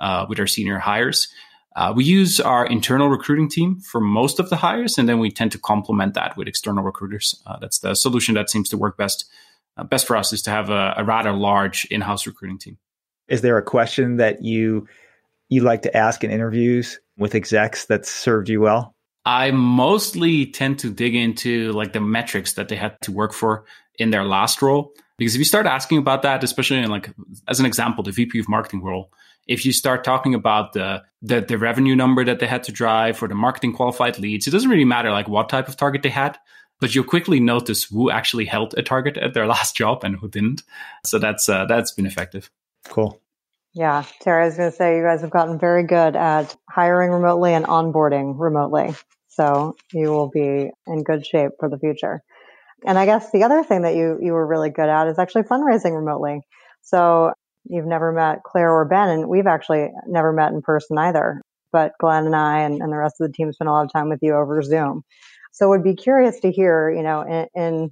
uh, 0.00 0.24
with 0.28 0.40
our 0.40 0.46
senior 0.46 0.78
hires. 0.78 1.28
Uh, 1.74 1.92
we 1.94 2.04
use 2.04 2.38
our 2.38 2.66
internal 2.66 3.08
recruiting 3.08 3.48
team 3.48 3.80
for 3.80 4.00
most 4.00 4.38
of 4.38 4.50
the 4.50 4.56
hires, 4.56 4.98
and 4.98 5.08
then 5.08 5.18
we 5.18 5.30
tend 5.30 5.52
to 5.52 5.58
complement 5.58 6.14
that 6.14 6.36
with 6.36 6.48
external 6.48 6.84
recruiters. 6.84 7.40
Uh, 7.46 7.56
that's 7.60 7.78
the 7.78 7.94
solution 7.94 8.34
that 8.34 8.50
seems 8.50 8.68
to 8.68 8.76
work 8.76 8.96
best. 8.96 9.24
Uh, 9.76 9.84
best 9.84 10.06
for 10.06 10.16
us 10.16 10.32
is 10.32 10.42
to 10.42 10.50
have 10.50 10.68
a, 10.68 10.94
a, 10.98 11.04
rather 11.04 11.32
large 11.32 11.86
in-house 11.86 12.26
recruiting 12.26 12.58
team. 12.58 12.76
Is 13.28 13.40
there 13.40 13.56
a 13.56 13.62
question 13.62 14.18
that 14.18 14.42
you 14.42 14.86
you 15.48 15.62
like 15.62 15.82
to 15.82 15.96
ask 15.96 16.24
in 16.24 16.30
interviews 16.30 16.98
with 17.16 17.34
execs 17.34 17.86
that 17.86 18.04
served 18.04 18.48
you 18.48 18.60
well? 18.60 18.94
I 19.24 19.50
mostly 19.50 20.46
tend 20.46 20.78
to 20.80 20.90
dig 20.90 21.14
into 21.14 21.72
like 21.72 21.92
the 21.92 22.00
metrics 22.00 22.54
that 22.54 22.68
they 22.68 22.76
had 22.76 23.00
to 23.02 23.12
work 23.12 23.32
for 23.32 23.64
in 23.98 24.10
their 24.10 24.24
last 24.24 24.60
role, 24.60 24.92
because 25.16 25.34
if 25.34 25.38
you 25.38 25.44
start 25.46 25.64
asking 25.64 25.98
about 25.98 26.22
that, 26.22 26.44
especially 26.44 26.78
in 26.78 26.90
like 26.90 27.10
as 27.48 27.60
an 27.60 27.66
example, 27.66 28.04
the 28.04 28.10
VP 28.10 28.40
of 28.40 28.48
marketing 28.48 28.82
role 28.82 29.10
if 29.46 29.66
you 29.66 29.72
start 29.72 30.04
talking 30.04 30.34
about 30.34 30.72
the, 30.72 31.02
the, 31.20 31.40
the 31.40 31.58
revenue 31.58 31.96
number 31.96 32.24
that 32.24 32.38
they 32.38 32.46
had 32.46 32.64
to 32.64 32.72
drive 32.72 33.22
or 33.22 33.28
the 33.28 33.34
marketing 33.34 33.72
qualified 33.72 34.18
leads, 34.18 34.46
it 34.46 34.50
doesn't 34.50 34.70
really 34.70 34.84
matter 34.84 35.10
like 35.10 35.28
what 35.28 35.48
type 35.48 35.68
of 35.68 35.76
target 35.76 36.02
they 36.02 36.08
had, 36.08 36.38
but 36.80 36.94
you'll 36.94 37.04
quickly 37.04 37.40
notice 37.40 37.84
who 37.84 38.10
actually 38.10 38.44
held 38.44 38.74
a 38.76 38.82
target 38.82 39.16
at 39.16 39.34
their 39.34 39.46
last 39.54 39.76
job 39.76 40.04
and 40.04 40.16
who 40.16 40.28
didn't. 40.28 40.62
So 41.04 41.18
that's 41.18 41.48
uh, 41.48 41.66
that's 41.66 41.92
been 41.92 42.06
effective. 42.06 42.50
Cool. 42.88 43.20
Yeah, 43.74 44.04
Tara, 44.20 44.42
I 44.42 44.46
was 44.46 44.56
going 44.56 44.70
to 44.70 44.76
say 44.76 44.96
you 44.96 45.02
guys 45.02 45.22
have 45.22 45.30
gotten 45.30 45.58
very 45.58 45.84
good 45.86 46.14
at 46.14 46.54
hiring 46.68 47.10
remotely 47.10 47.54
and 47.54 47.64
onboarding 47.64 48.34
remotely. 48.38 48.94
So 49.28 49.76
you 49.92 50.10
will 50.10 50.28
be 50.28 50.70
in 50.86 51.02
good 51.04 51.24
shape 51.24 51.52
for 51.58 51.70
the 51.70 51.78
future. 51.78 52.22
And 52.84 52.98
I 52.98 53.06
guess 53.06 53.30
the 53.30 53.44
other 53.44 53.62
thing 53.62 53.82
that 53.82 53.94
you 53.94 54.18
you 54.20 54.32
were 54.32 54.46
really 54.46 54.70
good 54.70 54.88
at 54.88 55.08
is 55.08 55.18
actually 55.18 55.44
fundraising 55.44 55.96
remotely. 55.96 56.40
So 56.82 57.32
you've 57.64 57.86
never 57.86 58.12
met 58.12 58.42
Claire 58.44 58.72
or 58.72 58.84
Ben, 58.84 59.08
and 59.08 59.28
we've 59.28 59.46
actually 59.46 59.90
never 60.06 60.32
met 60.32 60.52
in 60.52 60.62
person 60.62 60.98
either. 60.98 61.40
But 61.72 61.92
Glenn 61.98 62.26
and 62.26 62.36
I 62.36 62.60
and, 62.60 62.82
and 62.82 62.92
the 62.92 62.96
rest 62.96 63.16
of 63.20 63.26
the 63.26 63.32
team 63.32 63.52
spent 63.52 63.68
a 63.68 63.72
lot 63.72 63.84
of 63.84 63.92
time 63.92 64.08
with 64.08 64.18
you 64.22 64.34
over 64.34 64.60
Zoom. 64.62 65.02
So 65.52 65.68
would 65.68 65.84
be 65.84 65.94
curious 65.94 66.40
to 66.40 66.50
hear, 66.50 66.90
you 66.90 67.02
know, 67.02 67.22
in, 67.22 67.46
in 67.54 67.88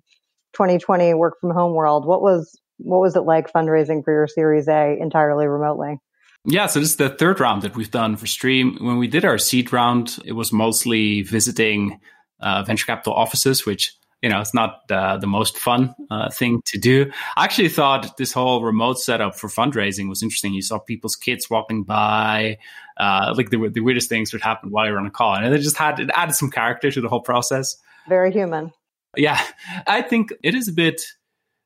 2020 0.54 1.14
work 1.14 1.34
from 1.40 1.50
home 1.50 1.74
world, 1.74 2.06
what 2.06 2.22
was 2.22 2.58
what 2.78 3.00
was 3.00 3.14
it 3.14 3.20
like 3.20 3.52
fundraising 3.52 4.02
for 4.04 4.12
your 4.12 4.26
Series 4.26 4.68
A 4.68 4.96
entirely 4.98 5.46
remotely? 5.46 5.98
Yeah, 6.46 6.66
so 6.66 6.80
this 6.80 6.90
is 6.90 6.96
the 6.96 7.10
third 7.10 7.38
round 7.38 7.62
that 7.62 7.76
we've 7.76 7.90
done 7.90 8.16
for 8.16 8.26
Stream. 8.26 8.78
When 8.80 8.96
we 8.96 9.08
did 9.08 9.26
our 9.26 9.36
seed 9.36 9.72
round, 9.72 10.18
it 10.24 10.32
was 10.32 10.52
mostly 10.52 11.20
visiting 11.20 12.00
uh, 12.40 12.62
venture 12.62 12.86
capital 12.86 13.12
offices, 13.12 13.66
which 13.66 13.94
you 14.22 14.28
know, 14.28 14.40
it's 14.40 14.54
not 14.54 14.82
uh, 14.90 15.16
the 15.16 15.26
most 15.26 15.58
fun 15.58 15.94
uh, 16.10 16.30
thing 16.30 16.62
to 16.66 16.78
do. 16.78 17.10
I 17.36 17.44
actually 17.44 17.70
thought 17.70 18.16
this 18.18 18.32
whole 18.32 18.62
remote 18.62 18.98
setup 18.98 19.34
for 19.34 19.48
fundraising 19.48 20.08
was 20.08 20.22
interesting. 20.22 20.52
You 20.52 20.62
saw 20.62 20.78
people's 20.78 21.16
kids 21.16 21.48
walking 21.48 21.84
by, 21.84 22.58
uh, 22.98 23.32
like 23.36 23.50
the, 23.50 23.70
the 23.72 23.80
weirdest 23.80 24.08
things 24.08 24.32
would 24.32 24.42
happen 24.42 24.70
while 24.70 24.86
you're 24.86 24.98
on 24.98 25.06
a 25.06 25.10
call, 25.10 25.34
and 25.34 25.54
it 25.54 25.58
just 25.60 25.78
had 25.78 26.00
it 26.00 26.10
added 26.14 26.34
some 26.34 26.50
character 26.50 26.90
to 26.90 27.00
the 27.00 27.08
whole 27.08 27.22
process. 27.22 27.76
Very 28.08 28.30
human. 28.30 28.72
Yeah, 29.16 29.40
I 29.86 30.02
think 30.02 30.32
it 30.42 30.54
is 30.54 30.68
a 30.68 30.72
bit. 30.72 31.02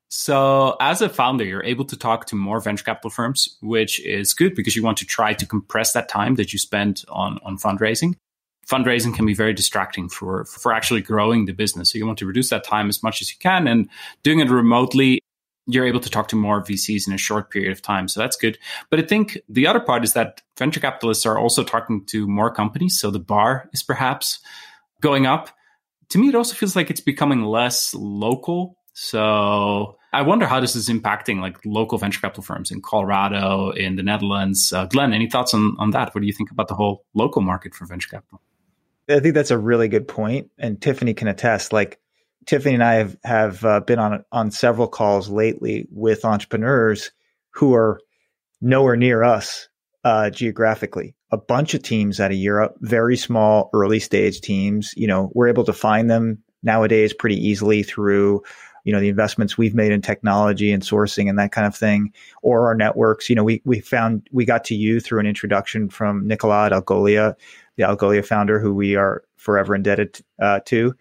So, 0.08 0.76
as 0.80 1.02
a 1.02 1.08
founder, 1.08 1.44
you're 1.44 1.64
able 1.64 1.84
to 1.86 1.96
talk 1.96 2.26
to 2.26 2.36
more 2.36 2.60
venture 2.60 2.84
capital 2.84 3.10
firms, 3.10 3.48
which 3.60 4.00
is 4.06 4.32
good 4.32 4.54
because 4.54 4.76
you 4.76 4.82
want 4.84 4.98
to 4.98 5.04
try 5.04 5.34
to 5.34 5.44
compress 5.44 5.92
that 5.92 6.08
time 6.08 6.36
that 6.36 6.52
you 6.52 6.58
spend 6.60 7.04
on 7.08 7.40
on 7.42 7.58
fundraising 7.58 8.14
fundraising 8.66 9.14
can 9.14 9.26
be 9.26 9.34
very 9.34 9.52
distracting 9.52 10.08
for 10.08 10.44
for 10.44 10.72
actually 10.72 11.00
growing 11.00 11.46
the 11.46 11.52
business. 11.52 11.90
So 11.90 11.98
you 11.98 12.06
want 12.06 12.18
to 12.18 12.26
reduce 12.26 12.50
that 12.50 12.64
time 12.64 12.88
as 12.88 13.02
much 13.02 13.20
as 13.20 13.30
you 13.30 13.36
can, 13.38 13.66
and 13.66 13.88
doing 14.22 14.40
it 14.40 14.50
remotely, 14.50 15.20
you're 15.66 15.86
able 15.86 16.00
to 16.00 16.10
talk 16.10 16.28
to 16.28 16.36
more 16.36 16.62
VCs 16.62 17.06
in 17.06 17.14
a 17.14 17.18
short 17.18 17.50
period 17.50 17.72
of 17.72 17.80
time. 17.80 18.08
So 18.08 18.20
that's 18.20 18.36
good. 18.36 18.58
But 18.90 19.00
I 19.00 19.02
think 19.02 19.38
the 19.48 19.66
other 19.66 19.80
part 19.80 20.04
is 20.04 20.12
that 20.12 20.42
venture 20.58 20.80
capitalists 20.80 21.24
are 21.26 21.38
also 21.38 21.64
talking 21.64 22.04
to 22.06 22.26
more 22.26 22.52
companies. 22.52 22.98
So 22.98 23.10
the 23.10 23.18
bar 23.18 23.68
is 23.72 23.82
perhaps 23.82 24.40
going 25.00 25.26
up. 25.26 25.50
To 26.10 26.18
me, 26.18 26.28
it 26.28 26.34
also 26.34 26.54
feels 26.54 26.76
like 26.76 26.90
it's 26.90 27.00
becoming 27.00 27.42
less 27.42 27.94
local. 27.94 28.76
So 28.92 29.96
I 30.12 30.22
wonder 30.22 30.46
how 30.46 30.60
this 30.60 30.76
is 30.76 30.88
impacting 30.88 31.40
like 31.40 31.58
local 31.64 31.98
venture 31.98 32.20
capital 32.20 32.44
firms 32.44 32.70
in 32.70 32.80
Colorado, 32.82 33.70
in 33.70 33.96
the 33.96 34.02
Netherlands. 34.02 34.72
Uh, 34.72 34.84
Glenn, 34.86 35.12
any 35.12 35.28
thoughts 35.28 35.54
on, 35.54 35.74
on 35.78 35.90
that? 35.90 36.14
What 36.14 36.20
do 36.20 36.26
you 36.26 36.32
think 36.32 36.50
about 36.50 36.68
the 36.68 36.74
whole 36.74 37.04
local 37.14 37.42
market 37.42 37.74
for 37.74 37.86
venture 37.86 38.08
capital? 38.08 38.40
I 39.08 39.20
think 39.20 39.34
that's 39.34 39.50
a 39.50 39.58
really 39.58 39.88
good 39.88 40.08
point, 40.08 40.50
and 40.58 40.80
Tiffany 40.80 41.14
can 41.14 41.28
attest. 41.28 41.72
Like 41.72 42.00
Tiffany 42.46 42.74
and 42.74 42.84
I 42.84 42.94
have 42.94 43.16
have 43.24 43.64
uh, 43.64 43.80
been 43.80 43.98
on 43.98 44.24
on 44.32 44.50
several 44.50 44.88
calls 44.88 45.28
lately 45.28 45.86
with 45.90 46.24
entrepreneurs 46.24 47.10
who 47.50 47.74
are 47.74 48.00
nowhere 48.60 48.96
near 48.96 49.22
us 49.22 49.68
uh, 50.04 50.30
geographically. 50.30 51.14
A 51.30 51.36
bunch 51.36 51.74
of 51.74 51.82
teams 51.82 52.20
out 52.20 52.30
of 52.30 52.36
Europe, 52.36 52.76
very 52.80 53.16
small 53.16 53.70
early 53.74 53.98
stage 53.98 54.40
teams. 54.40 54.94
You 54.96 55.06
know, 55.06 55.30
we're 55.34 55.48
able 55.48 55.64
to 55.64 55.72
find 55.72 56.10
them 56.10 56.42
nowadays 56.62 57.12
pretty 57.12 57.36
easily 57.36 57.82
through 57.82 58.42
you 58.84 58.92
know 58.92 59.00
the 59.00 59.08
investments 59.08 59.56
we've 59.58 59.74
made 59.74 59.92
in 59.92 60.02
technology 60.02 60.70
and 60.70 60.82
sourcing 60.82 61.28
and 61.28 61.38
that 61.38 61.52
kind 61.52 61.66
of 61.66 61.74
thing 61.74 62.12
or 62.42 62.66
our 62.66 62.74
networks 62.74 63.28
you 63.28 63.34
know 63.34 63.44
we 63.44 63.60
we 63.64 63.80
found 63.80 64.28
we 64.30 64.44
got 64.44 64.64
to 64.64 64.74
you 64.74 65.00
through 65.00 65.20
an 65.20 65.26
introduction 65.26 65.88
from 65.88 66.26
Nicola 66.26 66.66
at 66.66 66.72
Algolia 66.72 67.34
the 67.76 67.84
Algolia 67.84 68.24
founder, 68.24 68.58
who 68.60 68.74
we 68.74 68.96
are 68.96 69.24
forever 69.36 69.74
indebted 69.74 70.20
uh, 70.40 70.60
to. 70.66 70.94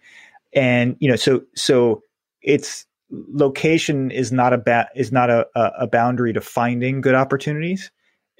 And 0.54 0.96
you 1.00 1.08
know, 1.08 1.16
so 1.16 1.42
so 1.54 2.02
it's 2.42 2.86
location 3.10 4.10
is 4.10 4.32
not 4.32 4.52
a 4.52 4.58
ba- 4.58 4.88
is 4.94 5.12
not 5.12 5.30
a, 5.30 5.46
a 5.54 5.86
boundary 5.86 6.32
to 6.32 6.40
finding 6.40 7.00
good 7.00 7.14
opportunities, 7.14 7.90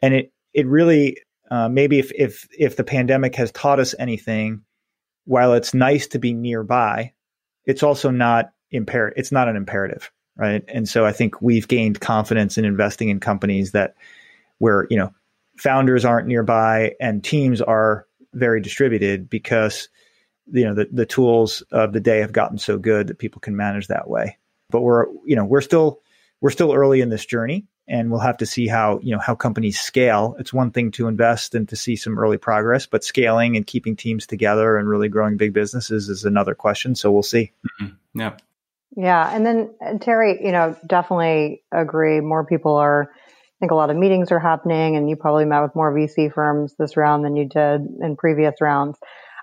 and 0.03 0.14
it 0.14 0.33
it 0.53 0.66
really 0.66 1.18
uh, 1.51 1.68
maybe 1.68 1.99
if 1.99 2.12
if 2.14 2.47
if 2.57 2.77
the 2.77 2.85
pandemic 2.85 3.35
has 3.37 3.51
taught 3.53 3.81
us 3.81 3.94
anything, 3.99 4.62
while 5.25 5.53
it's 5.55 5.75
nice 5.75 6.07
to 6.09 6.18
be 6.18 6.33
nearby, 6.33 7.12
it's 7.64 7.83
also 7.83 8.11
not 8.11 8.53
imperative. 8.70 9.18
It's 9.18 9.33
not 9.33 9.49
an 9.49 9.57
imperative, 9.57 10.11
right? 10.37 10.62
And 10.68 10.88
so 10.88 11.05
I 11.05 11.12
think 11.12 11.40
we've 11.42 11.68
gained 11.68 12.01
confidence 12.01 12.59
in 12.59 12.64
investing 12.64 13.09
in 13.09 13.20
companies 13.20 13.73
that 13.73 13.94
where 14.59 14.87
you 14.90 14.97
know 14.97 15.12
founders 15.59 16.05
aren't 16.05 16.27
nearby 16.29 16.92
and 17.01 17.23
teams 17.23 17.61
are 17.61 18.07
very 18.35 18.61
distributed 18.61 19.31
because 19.31 19.88
you 20.53 20.64
know 20.64 20.75
the, 20.75 20.88
the 20.92 21.07
tools 21.07 21.62
of 21.73 21.92
the 21.92 22.01
day 22.01 22.18
have 22.18 22.33
gotten 22.33 22.59
so 22.59 22.79
good 22.79 23.07
that 23.07 23.18
people 23.18 23.40
can 23.40 23.57
manage 23.57 23.88
that 23.88 24.09
way. 24.09 24.38
But 24.70 24.83
we're 24.83 25.07
you 25.25 25.37
know 25.37 25.44
we're 25.44 25.61
still 25.61 26.01
we're 26.40 26.51
still 26.51 26.73
early 26.73 27.01
in 27.01 27.09
this 27.09 27.25
journey 27.25 27.66
and 27.87 28.11
we'll 28.11 28.20
have 28.20 28.38
to 28.38 28.47
see 28.47 28.66
how 28.66 28.99
you 29.03 29.12
know 29.12 29.20
how 29.20 29.35
companies 29.35 29.81
scale. 29.81 30.37
It's 30.38 30.53
one 30.53 30.70
thing 30.70 30.90
to 30.92 31.09
invest 31.09 31.55
and 31.55 31.68
to 31.68 31.77
see 31.77 31.97
some 31.97 32.18
early 32.18 32.38
progress 32.38 32.87
but 32.87 33.05
scaling 33.05 33.57
and 33.57 33.66
keeping 33.66 33.97
teams 33.97 34.27
together 34.27 34.77
and 34.77 34.88
really 34.88 35.09
growing 35.09 35.37
big 35.37 35.53
businesses 35.53 36.09
is 36.09 36.25
another 36.25 36.55
question 36.55 36.94
so 36.94 37.11
we'll 37.11 37.23
see. 37.23 37.53
Mm-hmm. 37.81 38.20
yeah. 38.20 38.37
Yeah 38.97 39.35
and 39.35 39.44
then 39.44 39.75
uh, 39.85 39.99
terry 39.99 40.38
you 40.44 40.53
know 40.53 40.77
definitely 40.87 41.62
agree 41.73 42.20
more 42.20 42.44
people 42.44 42.77
are 42.77 43.11
I 43.11 43.23
think 43.64 43.70
a 43.70 43.74
lot 43.74 43.88
of 43.88 43.96
meetings 43.96 44.31
are 44.31 44.38
happening, 44.38 44.94
and 44.94 45.09
you 45.09 45.16
probably 45.16 45.46
met 45.46 45.62
with 45.62 45.74
more 45.74 45.90
VC 45.90 46.31
firms 46.31 46.74
this 46.79 46.98
round 46.98 47.24
than 47.24 47.35
you 47.35 47.48
did 47.48 47.81
in 48.03 48.14
previous 48.14 48.55
rounds. 48.61 48.98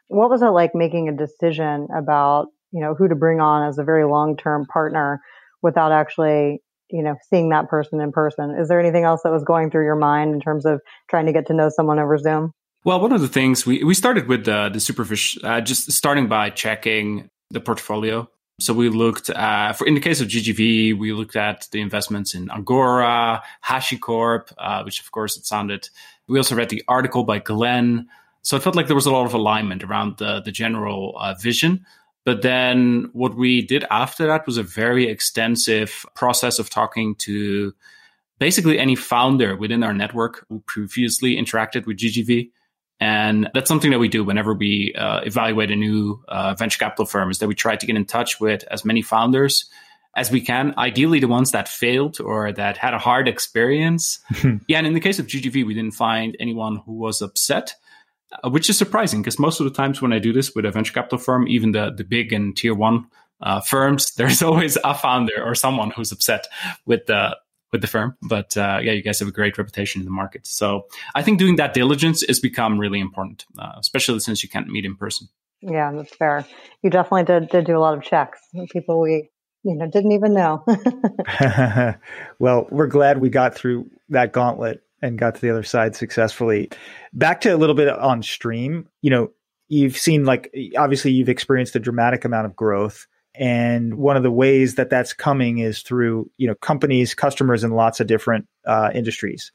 What 0.09 0.29
was 0.29 0.43
it 0.43 0.49
like 0.49 0.75
making 0.75 1.09
a 1.09 1.11
decision 1.11 1.87
about 1.95 2.47
you 2.71 2.81
know 2.81 2.93
who 2.93 3.07
to 3.07 3.15
bring 3.15 3.39
on 3.39 3.67
as 3.67 3.79
a 3.79 3.83
very 3.83 4.05
long 4.05 4.37
term 4.37 4.67
partner 4.71 5.19
without 5.63 5.91
actually 5.91 6.61
you 6.91 7.01
know 7.01 7.15
seeing 7.31 7.49
that 7.49 7.67
person 7.67 7.99
in 7.99 8.11
person? 8.11 8.55
Is 8.59 8.67
there 8.67 8.79
anything 8.79 9.05
else 9.05 9.21
that 9.23 9.31
was 9.31 9.43
going 9.43 9.71
through 9.71 9.85
your 9.85 9.95
mind 9.95 10.35
in 10.35 10.39
terms 10.39 10.67
of 10.67 10.81
trying 11.09 11.25
to 11.25 11.33
get 11.33 11.47
to 11.47 11.55
know 11.55 11.69
someone 11.69 11.97
over 11.97 12.19
Zoom? 12.19 12.51
Well, 12.83 12.99
one 12.99 13.11
of 13.11 13.21
the 13.21 13.27
things 13.27 13.65
we, 13.65 13.83
we 13.83 13.95
started 13.95 14.27
with 14.27 14.45
the, 14.45 14.69
the 14.69 14.79
superficial, 14.79 15.45
uh, 15.45 15.61
just 15.61 15.91
starting 15.91 16.27
by 16.27 16.49
checking 16.51 17.29
the 17.51 17.59
portfolio 17.59 18.27
so 18.61 18.73
we 18.73 18.89
looked 18.89 19.29
at, 19.29 19.73
for 19.73 19.87
in 19.87 19.95
the 19.95 19.99
case 19.99 20.21
of 20.21 20.27
GGV, 20.27 20.97
we 20.97 21.13
looked 21.13 21.35
at 21.35 21.67
the 21.71 21.81
investments 21.81 22.35
in 22.35 22.49
Agora, 22.51 23.41
HashiCorp, 23.65 24.53
uh, 24.57 24.83
which 24.83 24.99
of 24.99 25.11
course 25.11 25.35
it 25.37 25.45
sounded. 25.45 25.89
We 26.27 26.37
also 26.37 26.55
read 26.55 26.69
the 26.69 26.83
article 26.87 27.23
by 27.23 27.39
Glenn. 27.39 28.07
So 28.43 28.55
it 28.55 28.63
felt 28.63 28.75
like 28.75 28.87
there 28.87 28.95
was 28.95 29.05
a 29.05 29.11
lot 29.11 29.25
of 29.25 29.33
alignment 29.33 29.83
around 29.83 30.17
the, 30.17 30.41
the 30.41 30.51
general 30.51 31.17
uh, 31.19 31.33
vision. 31.33 31.85
But 32.23 32.43
then 32.43 33.09
what 33.13 33.35
we 33.35 33.63
did 33.63 33.83
after 33.89 34.27
that 34.27 34.45
was 34.45 34.57
a 34.57 34.63
very 34.63 35.07
extensive 35.07 36.05
process 36.15 36.59
of 36.59 36.69
talking 36.69 37.15
to 37.15 37.73
basically 38.37 38.77
any 38.77 38.95
founder 38.95 39.55
within 39.55 39.83
our 39.83 39.93
network 39.93 40.45
who 40.49 40.59
previously 40.67 41.35
interacted 41.35 41.87
with 41.87 41.97
GGV 41.97 42.51
and 43.01 43.49
that's 43.55 43.67
something 43.67 43.89
that 43.89 43.99
we 43.99 44.07
do 44.07 44.23
whenever 44.23 44.53
we 44.53 44.93
uh, 44.93 45.21
evaluate 45.21 45.71
a 45.71 45.75
new 45.75 46.23
uh, 46.27 46.53
venture 46.53 46.77
capital 46.77 47.05
firm 47.05 47.31
is 47.31 47.39
that 47.39 47.47
we 47.47 47.55
try 47.55 47.75
to 47.75 47.85
get 47.87 47.95
in 47.95 48.05
touch 48.05 48.39
with 48.39 48.63
as 48.69 48.85
many 48.85 49.01
founders 49.01 49.65
as 50.15 50.29
we 50.29 50.39
can, 50.39 50.73
ideally 50.77 51.19
the 51.19 51.27
ones 51.27 51.51
that 51.51 51.67
failed 51.67 52.19
or 52.19 52.51
that 52.51 52.77
had 52.77 52.93
a 52.93 52.99
hard 52.99 53.27
experience. 53.27 54.19
yeah, 54.67 54.77
and 54.77 54.85
in 54.85 54.93
the 54.93 54.99
case 54.99 55.17
of 55.17 55.25
GGV, 55.25 55.65
we 55.65 55.73
didn't 55.73 55.95
find 55.95 56.35
anyone 56.39 56.81
who 56.85 56.93
was 56.93 57.21
upset, 57.21 57.73
uh, 58.43 58.49
which 58.49 58.69
is 58.69 58.77
surprising 58.77 59.21
because 59.21 59.39
most 59.39 59.59
of 59.59 59.63
the 59.63 59.71
times 59.71 60.01
when 60.01 60.13
I 60.13 60.19
do 60.19 60.31
this 60.31 60.53
with 60.53 60.65
a 60.65 60.71
venture 60.71 60.93
capital 60.93 61.17
firm, 61.17 61.47
even 61.47 61.71
the, 61.71 61.91
the 61.95 62.03
big 62.03 62.33
and 62.33 62.55
tier 62.55 62.75
one 62.75 63.07
uh, 63.41 63.61
firms, 63.61 64.11
there's 64.15 64.43
always 64.43 64.77
a 64.83 64.93
founder 64.93 65.41
or 65.43 65.55
someone 65.55 65.89
who's 65.89 66.11
upset 66.11 66.45
with 66.85 67.07
the 67.07 67.35
with 67.71 67.81
the 67.81 67.87
firm. 67.87 68.17
But 68.21 68.55
uh, 68.57 68.79
yeah, 68.81 68.91
you 68.91 69.01
guys 69.01 69.19
have 69.19 69.27
a 69.27 69.31
great 69.31 69.57
reputation 69.57 70.01
in 70.01 70.05
the 70.05 70.11
market. 70.11 70.45
So 70.45 70.87
I 71.15 71.21
think 71.21 71.39
doing 71.39 71.55
that 71.55 71.73
diligence 71.73 72.25
has 72.27 72.39
become 72.39 72.79
really 72.79 72.99
important, 72.99 73.45
uh, 73.57 73.73
especially 73.79 74.19
since 74.19 74.43
you 74.43 74.49
can't 74.49 74.67
meet 74.67 74.85
in 74.85 74.95
person. 74.95 75.27
Yeah, 75.61 75.91
that's 75.91 76.13
fair. 76.15 76.45
You 76.81 76.89
definitely 76.89 77.23
did, 77.23 77.49
did 77.49 77.65
do 77.65 77.77
a 77.77 77.79
lot 77.79 77.95
of 77.95 78.03
checks. 78.03 78.39
People 78.71 78.99
we 78.99 79.29
you 79.63 79.75
know 79.75 79.87
didn't 79.87 80.11
even 80.11 80.33
know. 80.33 80.65
well, 82.39 82.67
we're 82.71 82.87
glad 82.87 83.19
we 83.19 83.29
got 83.29 83.55
through 83.55 83.89
that 84.09 84.33
gauntlet 84.33 84.81
and 85.01 85.17
got 85.17 85.35
to 85.35 85.41
the 85.41 85.49
other 85.49 85.63
side 85.63 85.95
successfully. 85.95 86.69
Back 87.13 87.41
to 87.41 87.49
a 87.49 87.57
little 87.57 87.75
bit 87.75 87.89
on 87.89 88.23
stream. 88.23 88.87
You 89.01 89.11
know, 89.11 89.31
you've 89.67 89.97
seen 89.97 90.25
like 90.25 90.53
obviously 90.77 91.11
you've 91.11 91.29
experienced 91.29 91.75
a 91.75 91.79
dramatic 91.79 92.25
amount 92.25 92.45
of 92.45 92.55
growth 92.55 93.07
and 93.35 93.95
one 93.95 94.17
of 94.17 94.23
the 94.23 94.31
ways 94.31 94.75
that 94.75 94.89
that's 94.89 95.13
coming 95.13 95.59
is 95.59 95.81
through 95.81 96.29
you 96.37 96.47
know 96.47 96.55
companies 96.55 97.13
customers 97.13 97.63
in 97.63 97.71
lots 97.71 97.99
of 97.99 98.07
different 98.07 98.47
uh, 98.65 98.91
industries. 98.93 99.51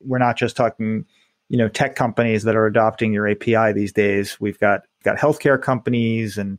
We're 0.00 0.18
not 0.18 0.36
just 0.36 0.56
talking 0.56 1.04
you 1.48 1.58
know 1.58 1.68
tech 1.68 1.94
companies 1.94 2.44
that 2.44 2.56
are 2.56 2.66
adopting 2.66 3.12
your 3.12 3.28
api 3.28 3.72
these 3.72 3.92
days. 3.92 4.40
We've 4.40 4.58
got 4.58 4.82
got 5.04 5.18
healthcare 5.18 5.60
companies 5.60 6.38
and 6.38 6.58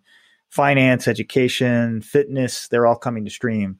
finance 0.49 1.07
education 1.07 2.01
fitness. 2.01 2.67
They're 2.67 2.87
all 2.87 2.97
coming 2.97 3.25
to 3.25 3.31
stream. 3.31 3.79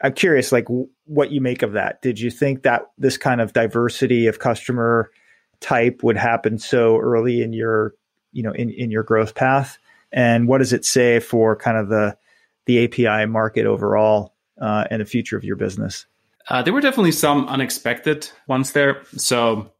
I'm 0.00 0.12
curious 0.12 0.52
like 0.52 0.66
w- 0.66 0.88
what 1.06 1.32
you 1.32 1.40
make 1.40 1.62
of 1.62 1.72
that. 1.72 2.02
Did 2.02 2.20
you 2.20 2.30
think 2.30 2.62
that 2.62 2.82
this 2.98 3.18
kind 3.18 3.40
of 3.40 3.52
diversity 3.52 4.28
of 4.28 4.38
customer 4.38 5.10
type 5.60 6.04
would 6.04 6.16
happen 6.16 6.58
so 6.58 6.98
early 6.98 7.42
in 7.42 7.52
your 7.52 7.94
you 8.32 8.44
know 8.44 8.52
in, 8.52 8.70
in 8.70 8.92
your 8.92 9.02
growth 9.02 9.34
path? 9.34 9.78
And 10.12 10.46
what 10.46 10.58
does 10.58 10.72
it 10.72 10.84
say 10.84 11.18
for 11.18 11.56
kind 11.56 11.76
of 11.76 11.88
the 11.88 12.16
the 12.68 12.84
API 12.84 13.26
market 13.26 13.66
overall 13.66 14.34
uh, 14.60 14.84
and 14.90 15.00
the 15.00 15.06
future 15.06 15.36
of 15.36 15.42
your 15.42 15.56
business? 15.56 16.06
Uh, 16.48 16.62
there 16.62 16.72
were 16.72 16.80
definitely 16.80 17.12
some 17.12 17.48
unexpected 17.48 18.30
ones 18.46 18.72
there. 18.72 19.02
So, 19.16 19.72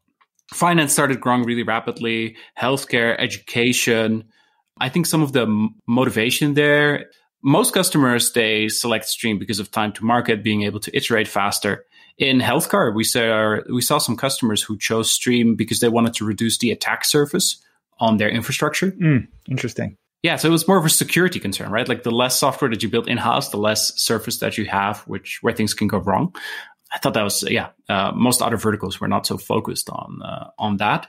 finance 0.53 0.93
started 0.93 1.21
growing 1.21 1.45
really 1.45 1.63
rapidly, 1.63 2.37
healthcare, 2.59 3.15
education. 3.19 4.25
I 4.81 4.89
think 4.89 5.07
some 5.07 5.23
of 5.23 5.33
the 5.33 5.69
motivation 5.87 6.55
there, 6.55 7.11
most 7.43 7.73
customers, 7.73 8.33
they 8.33 8.69
select 8.69 9.07
Stream 9.07 9.39
because 9.39 9.61
of 9.61 9.71
time 9.71 9.93
to 9.93 10.05
market, 10.05 10.43
being 10.43 10.63
able 10.63 10.81
to 10.81 10.97
iterate 10.97 11.29
faster. 11.29 11.85
In 12.17 12.41
healthcare, 12.41 12.95
we 12.95 13.05
saw, 13.05 13.59
we 13.73 13.81
saw 13.81 13.99
some 13.99 14.17
customers 14.17 14.63
who 14.63 14.77
chose 14.79 15.11
Stream 15.11 15.55
because 15.57 15.81
they 15.81 15.89
wanted 15.89 16.15
to 16.15 16.25
reduce 16.25 16.59
the 16.59 16.71
attack 16.71 17.05
surface 17.05 17.63
on 18.01 18.17
their 18.17 18.29
infrastructure. 18.29 18.93
Mm, 18.93 19.29
interesting. 19.49 19.97
Yeah, 20.23 20.37
so 20.37 20.49
it 20.49 20.53
was 20.53 20.67
more 20.67 20.79
of 20.79 20.85
a 20.85 20.91
security 20.91 21.39
concern, 21.39 21.71
right? 21.71 21.89
Like 21.89 22.03
the 22.03 22.11
less 22.11 22.37
software 22.37 22.71
that 22.71 22.83
you 22.83 22.89
build 22.89 23.09
in 23.09 23.19
house, 23.19 23.51
the 23.51 23.57
less 23.57 23.99
surface 24.01 24.39
that 24.39 24.59
you 24.59 24.65
have, 24.67 25.01
which 25.03 25.39
where 25.43 25.55
things 25.55 25.75
can 25.75 25.87
go 25.87 25.99
wrong. 25.99 26.35
I 26.93 26.99
thought 26.99 27.15
that 27.15 27.23
was 27.23 27.45
yeah. 27.49 27.69
Uh, 27.89 28.13
most 28.15 28.43
other 28.43 28.57
verticals 28.57 29.01
were 29.01 29.09
not 29.09 29.27
so 29.27 29.39
focused 29.39 29.91
on 29.91 30.21
uh, 30.25 30.51
on 30.59 30.79
that. 30.79 31.09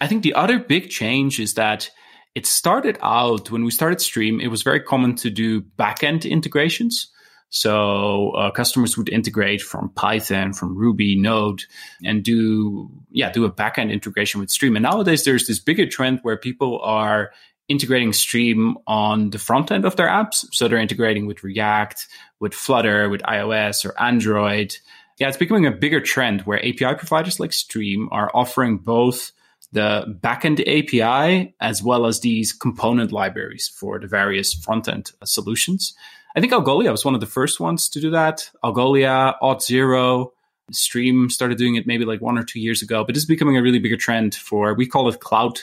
I 0.00 0.06
think 0.06 0.22
the 0.22 0.34
other 0.34 0.58
big 0.58 0.88
change 0.88 1.38
is 1.38 1.54
that 1.54 1.90
it 2.34 2.46
started 2.46 2.98
out 3.02 3.50
when 3.50 3.64
we 3.64 3.70
started 3.70 4.00
Stream. 4.00 4.40
It 4.40 4.48
was 4.48 4.62
very 4.62 4.80
common 4.80 5.14
to 5.16 5.30
do 5.30 5.60
backend 5.60 6.28
integrations. 6.28 7.10
So 7.50 8.30
uh, 8.30 8.50
customers 8.50 8.98
would 8.98 9.08
integrate 9.08 9.62
from 9.62 9.90
Python, 9.90 10.52
from 10.52 10.76
Ruby, 10.76 11.14
Node, 11.14 11.62
and 12.02 12.24
do 12.24 12.90
yeah 13.10 13.30
do 13.30 13.44
a 13.44 13.52
backend 13.52 13.92
integration 13.92 14.40
with 14.40 14.50
Stream. 14.50 14.76
And 14.76 14.82
nowadays 14.82 15.24
there's 15.24 15.46
this 15.46 15.60
bigger 15.60 15.86
trend 15.86 16.20
where 16.22 16.36
people 16.36 16.80
are 16.82 17.30
integrating 17.68 18.12
Stream 18.12 18.76
on 18.86 19.30
the 19.30 19.38
front 19.38 19.70
end 19.72 19.84
of 19.84 19.96
their 19.96 20.08
apps. 20.08 20.46
So 20.52 20.68
they're 20.68 20.78
integrating 20.78 21.26
with 21.26 21.42
React, 21.42 22.06
with 22.40 22.54
Flutter, 22.54 23.08
with 23.08 23.22
iOS 23.22 23.84
or 23.84 24.00
Android. 24.00 24.76
Yeah, 25.18 25.28
it's 25.28 25.36
becoming 25.36 25.66
a 25.66 25.70
bigger 25.70 26.00
trend 26.00 26.42
where 26.42 26.58
API 26.58 26.94
providers 26.96 27.38
like 27.40 27.52
Stream 27.52 28.08
are 28.12 28.30
offering 28.34 28.78
both 28.78 29.32
the 29.72 30.18
backend 30.22 30.60
API 30.60 31.54
as 31.60 31.82
well 31.82 32.06
as 32.06 32.20
these 32.20 32.52
component 32.52 33.12
libraries 33.12 33.68
for 33.68 33.98
the 33.98 34.06
various 34.06 34.52
front 34.54 34.88
end 34.88 35.10
solutions. 35.24 35.94
I 36.36 36.40
think 36.40 36.52
Algolia 36.52 36.90
was 36.90 37.04
one 37.04 37.14
of 37.14 37.20
the 37.20 37.26
first 37.26 37.60
ones 37.60 37.88
to 37.90 38.00
do 38.00 38.10
that. 38.10 38.50
Algolia, 38.62 39.34
Auth0, 39.40 40.30
Stream 40.70 41.30
started 41.30 41.58
doing 41.58 41.74
it 41.74 41.86
maybe 41.86 42.04
like 42.04 42.20
one 42.20 42.38
or 42.38 42.42
two 42.42 42.60
years 42.60 42.82
ago, 42.82 43.04
but 43.04 43.16
it's 43.16 43.26
becoming 43.26 43.56
a 43.56 43.62
really 43.62 43.78
bigger 43.78 43.96
trend 43.96 44.34
for, 44.34 44.74
we 44.74 44.86
call 44.86 45.08
it 45.08 45.20
cloud 45.20 45.60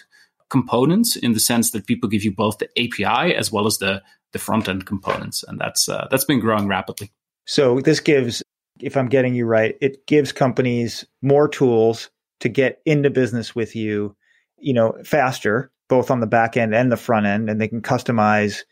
components 0.51 1.15
in 1.15 1.33
the 1.33 1.39
sense 1.39 1.71
that 1.71 1.87
people 1.87 2.07
give 2.07 2.23
you 2.23 2.31
both 2.31 2.59
the 2.59 2.69
API 2.77 3.33
as 3.33 3.51
well 3.51 3.65
as 3.65 3.77
the 3.79 4.03
the 4.33 4.39
front 4.39 4.69
end 4.69 4.85
components, 4.85 5.43
and 5.47 5.59
that's 5.59 5.89
uh, 5.89 6.07
that's 6.11 6.25
been 6.25 6.39
growing 6.39 6.67
rapidly. 6.67 7.11
So 7.45 7.81
this 7.81 7.99
gives, 7.99 8.43
if 8.79 8.95
I'm 8.95 9.09
getting 9.09 9.33
you 9.33 9.45
right, 9.45 9.75
it 9.81 10.05
gives 10.05 10.31
companies 10.31 11.05
more 11.21 11.47
tools 11.47 12.09
to 12.41 12.49
get 12.49 12.81
into 12.85 13.09
business 13.09 13.55
with 13.55 13.75
you, 13.75 14.15
you 14.57 14.73
know, 14.73 14.95
faster, 15.03 15.71
both 15.89 16.11
on 16.11 16.19
the 16.19 16.27
back 16.27 16.55
end 16.55 16.73
and 16.73 16.91
the 16.91 16.97
front 16.97 17.25
end, 17.25 17.49
and 17.49 17.59
they 17.59 17.67
can 17.67 17.81
customize 17.81 18.63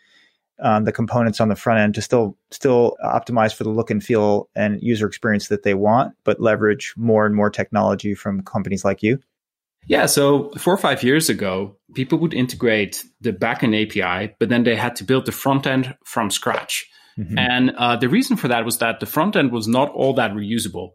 um, 0.61 0.83
the 0.83 0.91
components 0.91 1.39
on 1.39 1.49
the 1.49 1.55
front 1.55 1.79
end 1.79 1.95
to 1.95 2.01
still 2.01 2.37
still 2.51 2.95
optimize 3.03 3.53
for 3.53 3.63
the 3.63 3.69
look 3.69 3.89
and 3.89 4.03
feel 4.03 4.49
and 4.55 4.81
user 4.81 5.07
experience 5.07 5.47
that 5.47 5.63
they 5.63 5.73
want, 5.73 6.13
but 6.23 6.39
leverage 6.39 6.93
more 6.97 7.25
and 7.25 7.35
more 7.35 7.49
technology 7.49 8.13
from 8.13 8.43
companies 8.43 8.85
like 8.85 9.03
you. 9.03 9.19
Yeah, 9.87 10.05
so 10.05 10.51
four 10.57 10.73
or 10.73 10.77
five 10.77 11.03
years 11.03 11.29
ago, 11.29 11.77
people 11.95 12.19
would 12.19 12.33
integrate 12.33 13.03
the 13.21 13.33
backend 13.33 13.75
API, 13.75 14.35
but 14.39 14.49
then 14.49 14.63
they 14.63 14.75
had 14.75 14.95
to 14.97 15.03
build 15.03 15.25
the 15.25 15.31
front 15.31 15.65
end 15.65 15.95
from 16.05 16.29
scratch. 16.29 16.87
Mm-hmm. 17.17 17.37
And 17.37 17.71
uh, 17.71 17.95
the 17.95 18.07
reason 18.09 18.37
for 18.37 18.47
that 18.47 18.65
was 18.65 18.77
that 18.77 18.99
the 18.99 19.05
front 19.05 19.35
end 19.35 19.51
was 19.51 19.67
not 19.67 19.89
all 19.91 20.13
that 20.13 20.31
reusable. 20.31 20.91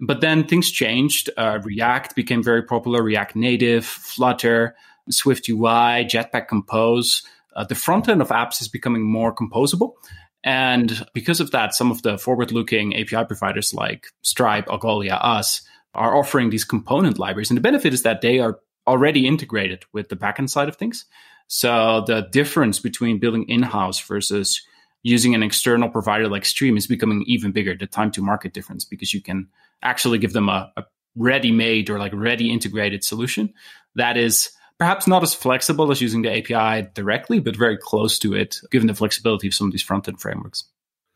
But 0.00 0.20
then 0.20 0.46
things 0.46 0.70
changed. 0.70 1.28
Uh, 1.36 1.58
React 1.62 2.16
became 2.16 2.42
very 2.42 2.62
popular, 2.62 3.02
React 3.02 3.36
Native, 3.36 3.84
Flutter, 3.84 4.74
Swift 5.10 5.48
UI, 5.48 6.06
Jetpack 6.06 6.48
Compose. 6.48 7.22
Uh, 7.54 7.64
the 7.64 7.74
front 7.74 8.08
end 8.08 8.22
of 8.22 8.28
apps 8.28 8.62
is 8.62 8.68
becoming 8.68 9.02
more 9.02 9.34
composable. 9.34 9.94
And 10.42 11.04
because 11.12 11.40
of 11.40 11.50
that, 11.50 11.74
some 11.74 11.90
of 11.90 12.00
the 12.02 12.16
forward 12.16 12.52
looking 12.52 12.96
API 12.96 13.24
providers 13.26 13.74
like 13.74 14.06
Stripe, 14.22 14.66
Algolia, 14.66 15.18
us, 15.20 15.60
are 15.94 16.16
offering 16.16 16.50
these 16.50 16.64
component 16.64 17.18
libraries. 17.18 17.50
And 17.50 17.56
the 17.56 17.62
benefit 17.62 17.92
is 17.92 18.02
that 18.02 18.20
they 18.20 18.38
are 18.38 18.58
already 18.86 19.26
integrated 19.26 19.84
with 19.92 20.08
the 20.08 20.16
backend 20.16 20.50
side 20.50 20.68
of 20.68 20.76
things. 20.76 21.04
So 21.48 22.04
the 22.06 22.28
difference 22.30 22.78
between 22.78 23.18
building 23.18 23.48
in-house 23.48 24.00
versus 24.00 24.62
using 25.02 25.34
an 25.34 25.42
external 25.42 25.88
provider 25.88 26.28
like 26.28 26.44
Stream 26.44 26.76
is 26.76 26.86
becoming 26.86 27.24
even 27.26 27.52
bigger, 27.52 27.74
the 27.74 27.86
time 27.86 28.10
to 28.12 28.22
market 28.22 28.52
difference, 28.52 28.84
because 28.84 29.12
you 29.14 29.22
can 29.22 29.48
actually 29.82 30.18
give 30.18 30.32
them 30.32 30.48
a, 30.48 30.72
a 30.76 30.84
ready-made 31.16 31.90
or 31.90 31.98
like 31.98 32.12
ready 32.14 32.52
integrated 32.52 33.02
solution 33.02 33.52
that 33.94 34.16
is 34.16 34.50
perhaps 34.78 35.06
not 35.06 35.22
as 35.22 35.34
flexible 35.34 35.90
as 35.90 36.00
using 36.00 36.22
the 36.22 36.30
API 36.30 36.88
directly, 36.94 37.40
but 37.40 37.56
very 37.56 37.76
close 37.76 38.18
to 38.18 38.34
it, 38.34 38.58
given 38.70 38.86
the 38.86 38.94
flexibility 38.94 39.46
of 39.46 39.54
some 39.54 39.66
of 39.66 39.72
these 39.72 39.82
front-end 39.82 40.20
frameworks. 40.20 40.64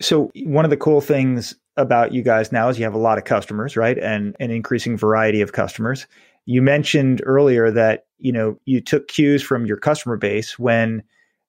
So 0.01 0.31
one 0.45 0.65
of 0.65 0.71
the 0.71 0.77
cool 0.77 1.01
things 1.01 1.55
about 1.77 2.13
you 2.13 2.23
guys 2.23 2.53
now 2.53 2.69
is 2.69 2.79
you 2.79 2.85
have 2.85 2.95
a 2.95 2.99
lot 2.99 3.19
of 3.19 3.25
customers, 3.25 3.77
right? 3.77 3.99
And 3.99 4.37
an 4.41 4.51
increasing 4.51 4.97
variety 4.97 5.41
of 5.41 5.53
customers. 5.53 6.07
You 6.47 6.63
mentioned 6.63 7.23
earlier 7.25 7.71
that, 7.71 8.07
you 8.19 8.33
know, 8.33 8.59
you 8.65 8.81
took 8.81 9.09
cues 9.09 9.43
from 9.43 9.67
your 9.67 9.77
customer 9.77 10.17
base 10.17 10.59
when 10.59 11.03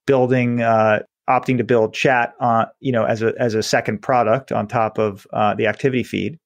building 0.05 0.61
uh, 0.61 0.99
opting 1.29 1.57
to 1.57 1.63
build 1.63 1.93
chat 1.93 2.33
on, 2.39 2.67
you 2.79 2.91
know, 2.91 3.05
as 3.05 3.21
a 3.21 3.33
as 3.39 3.55
a 3.55 3.63
second 3.63 4.01
product 4.01 4.51
on 4.51 4.67
top 4.67 4.97
of 4.97 5.27
uh, 5.33 5.53
the 5.55 5.67
activity 5.67 6.03
feed. 6.03 6.39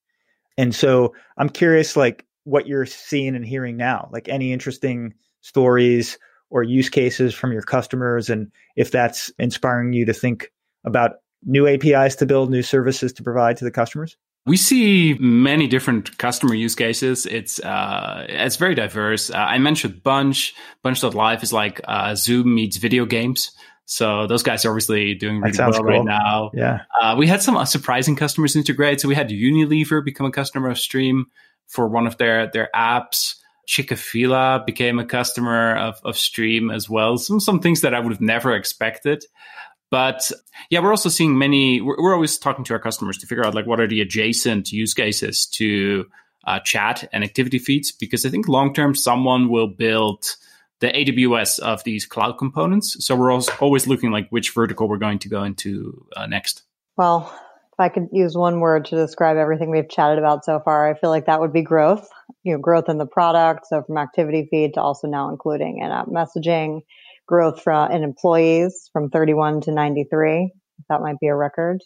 And 0.58 0.74
so 0.74 1.14
I'm 1.38 1.50
curious 1.50 1.96
like 1.96 2.26
what 2.44 2.68
you're 2.68 2.86
seeing 2.86 3.36
and 3.36 3.46
hearing 3.46 3.78
now, 3.78 4.10
like 4.12 4.28
any 4.28 4.52
interesting 4.52 5.14
stories 5.42 6.18
or 6.50 6.64
use 6.64 6.90
cases 6.90 7.34
from 7.34 7.52
your 7.52 7.62
customers 7.62 8.30
and 8.30 8.52
if 8.76 8.92
that's 8.92 9.32
inspiring 9.38 9.94
you 9.94 10.06
to 10.06 10.14
think 10.14 10.52
about 10.84 11.18
new 11.46 11.68
APIs 11.68 12.16
to 12.18 12.26
build, 12.26 12.50
new 12.50 12.64
services 12.64 13.14
to 13.14 13.24
provide 13.24 13.58
to 13.58 13.66
the 13.66 13.72
customers? 13.72 14.18
We 14.46 14.58
see 14.58 15.16
many 15.20 15.68
different 15.68 16.18
customer 16.18 16.56
use 16.56 16.74
cases. 16.74 17.26
It's 17.26 17.60
uh, 17.60 18.26
it's 18.28 18.56
very 18.56 18.74
diverse. 18.74 19.30
Uh, 19.30 19.38
I 19.38 19.58
mentioned 19.58 20.02
Bunch. 20.02 20.56
Bunch.live 20.82 21.44
is 21.44 21.54
like 21.54 21.82
uh, 21.84 22.16
Zoom 22.16 22.56
meets 22.56 22.78
video 22.78 23.06
games. 23.06 23.52
So 23.86 24.28
those 24.28 24.44
guys 24.44 24.66
are 24.66 24.70
obviously 24.70 25.16
doing 25.16 25.42
really 25.42 25.58
well 25.58 25.72
cool. 25.74 25.84
right 25.84 26.06
now. 26.06 26.52
Yeah. 26.54 26.82
Uh, 27.02 27.16
we 27.18 27.26
had 27.26 27.42
some 27.42 27.64
surprising 27.66 28.16
customers 28.16 28.56
integrate. 28.56 29.02
So 29.02 29.08
we 29.08 29.16
had 29.16 29.30
Unilever 29.30 30.06
become 30.06 30.28
a 30.28 30.32
customer 30.32 30.70
of 30.70 30.78
Stream 30.78 31.26
for 31.66 31.88
one 31.88 32.06
of 32.06 32.18
their 32.18 32.50
their 32.52 32.70
apps. 32.76 33.36
Chick-fil-A 33.66 34.64
became 34.66 34.98
a 34.98 35.06
customer 35.06 35.76
of, 35.76 36.00
of 36.04 36.18
Stream 36.18 36.72
as 36.72 36.90
well. 36.90 37.18
Some 37.18 37.40
some 37.40 37.60
things 37.60 37.82
that 37.82 37.94
I 37.94 38.00
would 38.00 38.12
have 38.12 38.22
never 38.22 38.56
expected. 38.56 39.26
But 39.92 40.32
yeah, 40.70 40.82
we're 40.82 40.92
also 40.92 41.10
seeing 41.10 41.38
many. 41.38 41.82
We're, 41.82 41.96
we're, 42.02 42.14
always 42.14 42.38
talking 42.38 42.64
to 42.66 42.74
our 42.74 42.80
customers 42.80 43.18
to 43.20 43.28
figure 43.28 43.46
out 43.46 43.56
like 43.56 43.66
what 43.66 43.80
are 43.80 43.88
the 43.88 44.02
adjacent 44.02 44.72
use 44.72 44.94
cases 44.94 45.48
to 45.54 46.06
uh, 46.46 46.60
chat 46.60 47.08
and 47.12 47.24
activity 47.24 47.60
feeds 47.60 47.92
because 47.92 48.26
I 48.26 48.30
think 48.30 48.48
long 48.48 48.74
term 48.74 48.96
someone 48.96 49.50
will 49.50 49.68
build 49.68 50.36
the 50.80 50.88
AWS 50.88 51.60
of 51.60 51.84
these 51.84 52.06
cloud 52.06 52.38
components. 52.38 53.06
So 53.06 53.16
we're 53.16 53.32
also 53.32 53.52
always 53.60 53.88
looking 53.88 54.12
like 54.12 54.30
which 54.30 54.52
vertical 54.52 54.88
we're 54.88 54.98
going 54.98 55.20
to 55.20 55.30
go 55.30 55.44
into 55.44 56.06
uh, 56.16 56.26
next. 56.26 56.64
Well, 56.96 57.32
if 57.74 57.80
I 57.80 57.90
could 57.90 58.10
use 58.12 58.36
one 58.36 58.60
word 58.60 58.86
to 58.86 58.96
describe 58.96 59.38
everything 59.38 59.72
we've 59.72 59.90
chatted 59.90 60.20
about 60.20 60.46
so 60.46 60.60
far, 60.64 60.90
I 60.90 60.98
feel 60.98 61.10
like 61.10 61.26
that 61.26 61.40
would 61.40 61.54
be 61.54 61.62
growth. 61.62 62.08
You 62.44 62.54
know, 62.54 62.60
growth 62.60 62.90
in 62.90 62.98
the 62.98 63.06
product. 63.06 63.68
So 63.68 63.82
from 63.84 63.98
activity 63.98 64.48
feed 64.50 64.76
to 64.76 64.82
also 64.82 65.08
now 65.08 65.30
including 65.30 65.80
in-app 65.80 66.08
messaging 66.08 66.82
growth 67.30 67.62
from 67.62 67.92
in 67.92 68.04
employees 68.04 68.90
from 68.92 69.12
31 69.12 69.62
to 69.62 69.72
93. 69.72 70.52
That 70.90 71.02
might 71.02 71.20
be 71.22 71.28
a 71.28 71.36
record. 71.36 71.84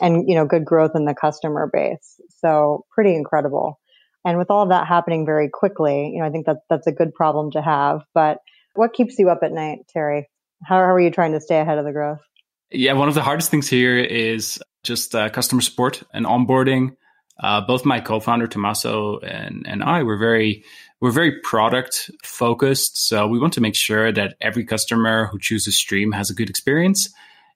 And, 0.00 0.28
you 0.28 0.34
know, 0.34 0.46
good 0.46 0.64
growth 0.64 0.92
in 0.96 1.04
the 1.04 1.14
customer 1.14 1.70
base. 1.72 2.20
So 2.40 2.84
pretty 2.90 3.14
incredible. 3.14 3.78
And 4.24 4.36
with 4.36 4.50
all 4.50 4.64
of 4.64 4.70
that 4.70 4.88
happening 4.88 5.24
very 5.24 5.48
quickly, 5.48 6.10
you 6.12 6.20
know, 6.20 6.26
I 6.26 6.30
think 6.30 6.46
that 6.46 6.58
that's 6.68 6.88
a 6.88 6.92
good 6.92 7.14
problem 7.14 7.52
to 7.52 7.62
have. 7.62 8.00
But 8.12 8.38
what 8.74 8.92
keeps 8.92 9.16
you 9.18 9.30
up 9.30 9.40
at 9.44 9.52
night, 9.52 9.80
Terry? 9.90 10.28
How, 10.64 10.76
how 10.76 10.92
are 10.92 11.00
you 11.00 11.10
trying 11.10 11.32
to 11.32 11.40
stay 11.40 11.60
ahead 11.60 11.78
of 11.78 11.84
the 11.84 11.92
growth? 11.92 12.18
Yeah, 12.72 12.94
one 12.94 13.08
of 13.08 13.14
the 13.14 13.22
hardest 13.22 13.50
things 13.50 13.68
here 13.68 13.96
is 13.96 14.60
just 14.82 15.14
uh, 15.14 15.28
customer 15.28 15.60
support 15.60 16.02
and 16.12 16.26
onboarding. 16.26 16.96
Uh, 17.38 17.60
both 17.62 17.84
my 17.84 18.00
co-founder 18.00 18.46
Tommaso 18.46 19.18
and 19.20 19.64
and 19.66 19.82
I 19.82 20.02
were 20.02 20.18
very 20.18 20.64
we're 21.00 21.10
very 21.10 21.40
product 21.40 22.10
focused. 22.22 23.08
So 23.08 23.26
we 23.26 23.38
want 23.38 23.52
to 23.54 23.60
make 23.60 23.74
sure 23.74 24.12
that 24.12 24.36
every 24.40 24.64
customer 24.64 25.26
who 25.26 25.38
chooses 25.38 25.76
Stream 25.76 26.12
has 26.12 26.30
a 26.30 26.34
good 26.34 26.50
experience. 26.50 27.12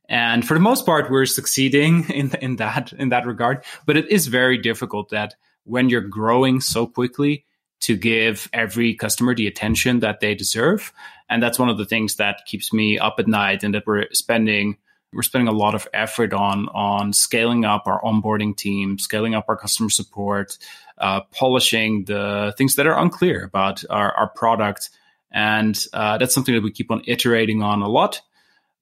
And 0.09 0.47
for 0.47 0.55
the 0.55 0.61
most 0.61 0.87
part, 0.87 1.11
we're 1.11 1.27
succeeding 1.27 2.05
in, 2.11 2.35
in 2.41 2.57
that, 2.57 2.93
in 2.95 3.11
that 3.11 3.27
regard. 3.27 3.65
But 3.87 3.97
it 3.97 4.11
is 4.11 4.27
very 4.27 4.59
difficult 4.59 5.11
that 5.11 5.35
when 5.65 5.89
you're 5.89 6.01
growing 6.01 6.61
so 6.61 6.87
quickly 6.87 7.45
to 7.81 7.97
give 7.97 8.49
every 8.53 8.95
customer 8.95 9.35
the 9.35 9.47
attention 9.47 10.01
that 10.01 10.21
they 10.21 10.35
deserve. 10.35 10.93
And 11.29 11.43
that's 11.43 11.59
one 11.59 11.69
of 11.69 11.77
the 11.77 11.85
things 11.85 12.17
that 12.17 12.47
keeps 12.47 12.73
me 12.73 12.99
up 12.99 13.17
at 13.19 13.29
night 13.29 13.63
and 13.63 13.75
that 13.75 13.87
we're 13.87 14.07
spending 14.13 14.79
we're 15.14 15.22
spending 15.22 15.48
a 15.48 15.57
lot 15.57 15.74
of 15.74 15.87
effort 15.92 16.33
on 16.33 16.68
on 16.68 17.12
scaling 17.12 17.64
up 17.64 17.87
our 17.87 18.00
onboarding 18.03 18.57
team, 18.57 18.98
scaling 18.98 19.35
up 19.35 19.46
our 19.48 19.57
customer 19.57 19.90
support, 19.90 20.59
uh, 20.98 21.20
polishing 21.33 22.05
the 22.05 22.55
things 22.59 22.74
that 22.77 22.87
are 22.87 22.98
unclear 22.98 23.44
about 23.44 23.85
our, 23.90 24.12
our 24.12 24.29
product. 24.29 24.90
And 25.33 25.77
uh, 25.92 26.18
that's 26.18 26.35
something 26.35 26.55
that 26.55 26.62
we 26.62 26.70
keep 26.70 26.90
on 26.90 27.03
iterating 27.07 27.62
on 27.62 27.83
a 27.83 27.88
lot 27.88 28.20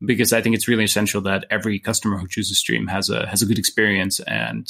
because 0.04 0.32
I 0.32 0.42
think 0.42 0.54
it's 0.54 0.68
really 0.68 0.84
essential 0.84 1.20
that 1.22 1.46
every 1.50 1.78
customer 1.78 2.18
who 2.18 2.28
chooses 2.28 2.58
Stream 2.58 2.86
has 2.88 3.08
a 3.08 3.26
has 3.26 3.42
a 3.42 3.46
good 3.46 3.58
experience. 3.58 4.20
And 4.20 4.66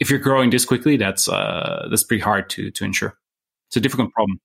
if 0.00 0.10
you're 0.10 0.18
growing 0.20 0.50
this 0.50 0.64
quickly, 0.64 0.96
that's 0.96 1.28
uh, 1.28 1.88
that's 1.90 2.04
pretty 2.04 2.22
hard 2.22 2.48
to 2.50 2.70
to 2.70 2.84
ensure. 2.84 3.18
It's 3.68 3.76
a 3.76 3.80
difficult 3.80 4.12
problem. 4.12 4.40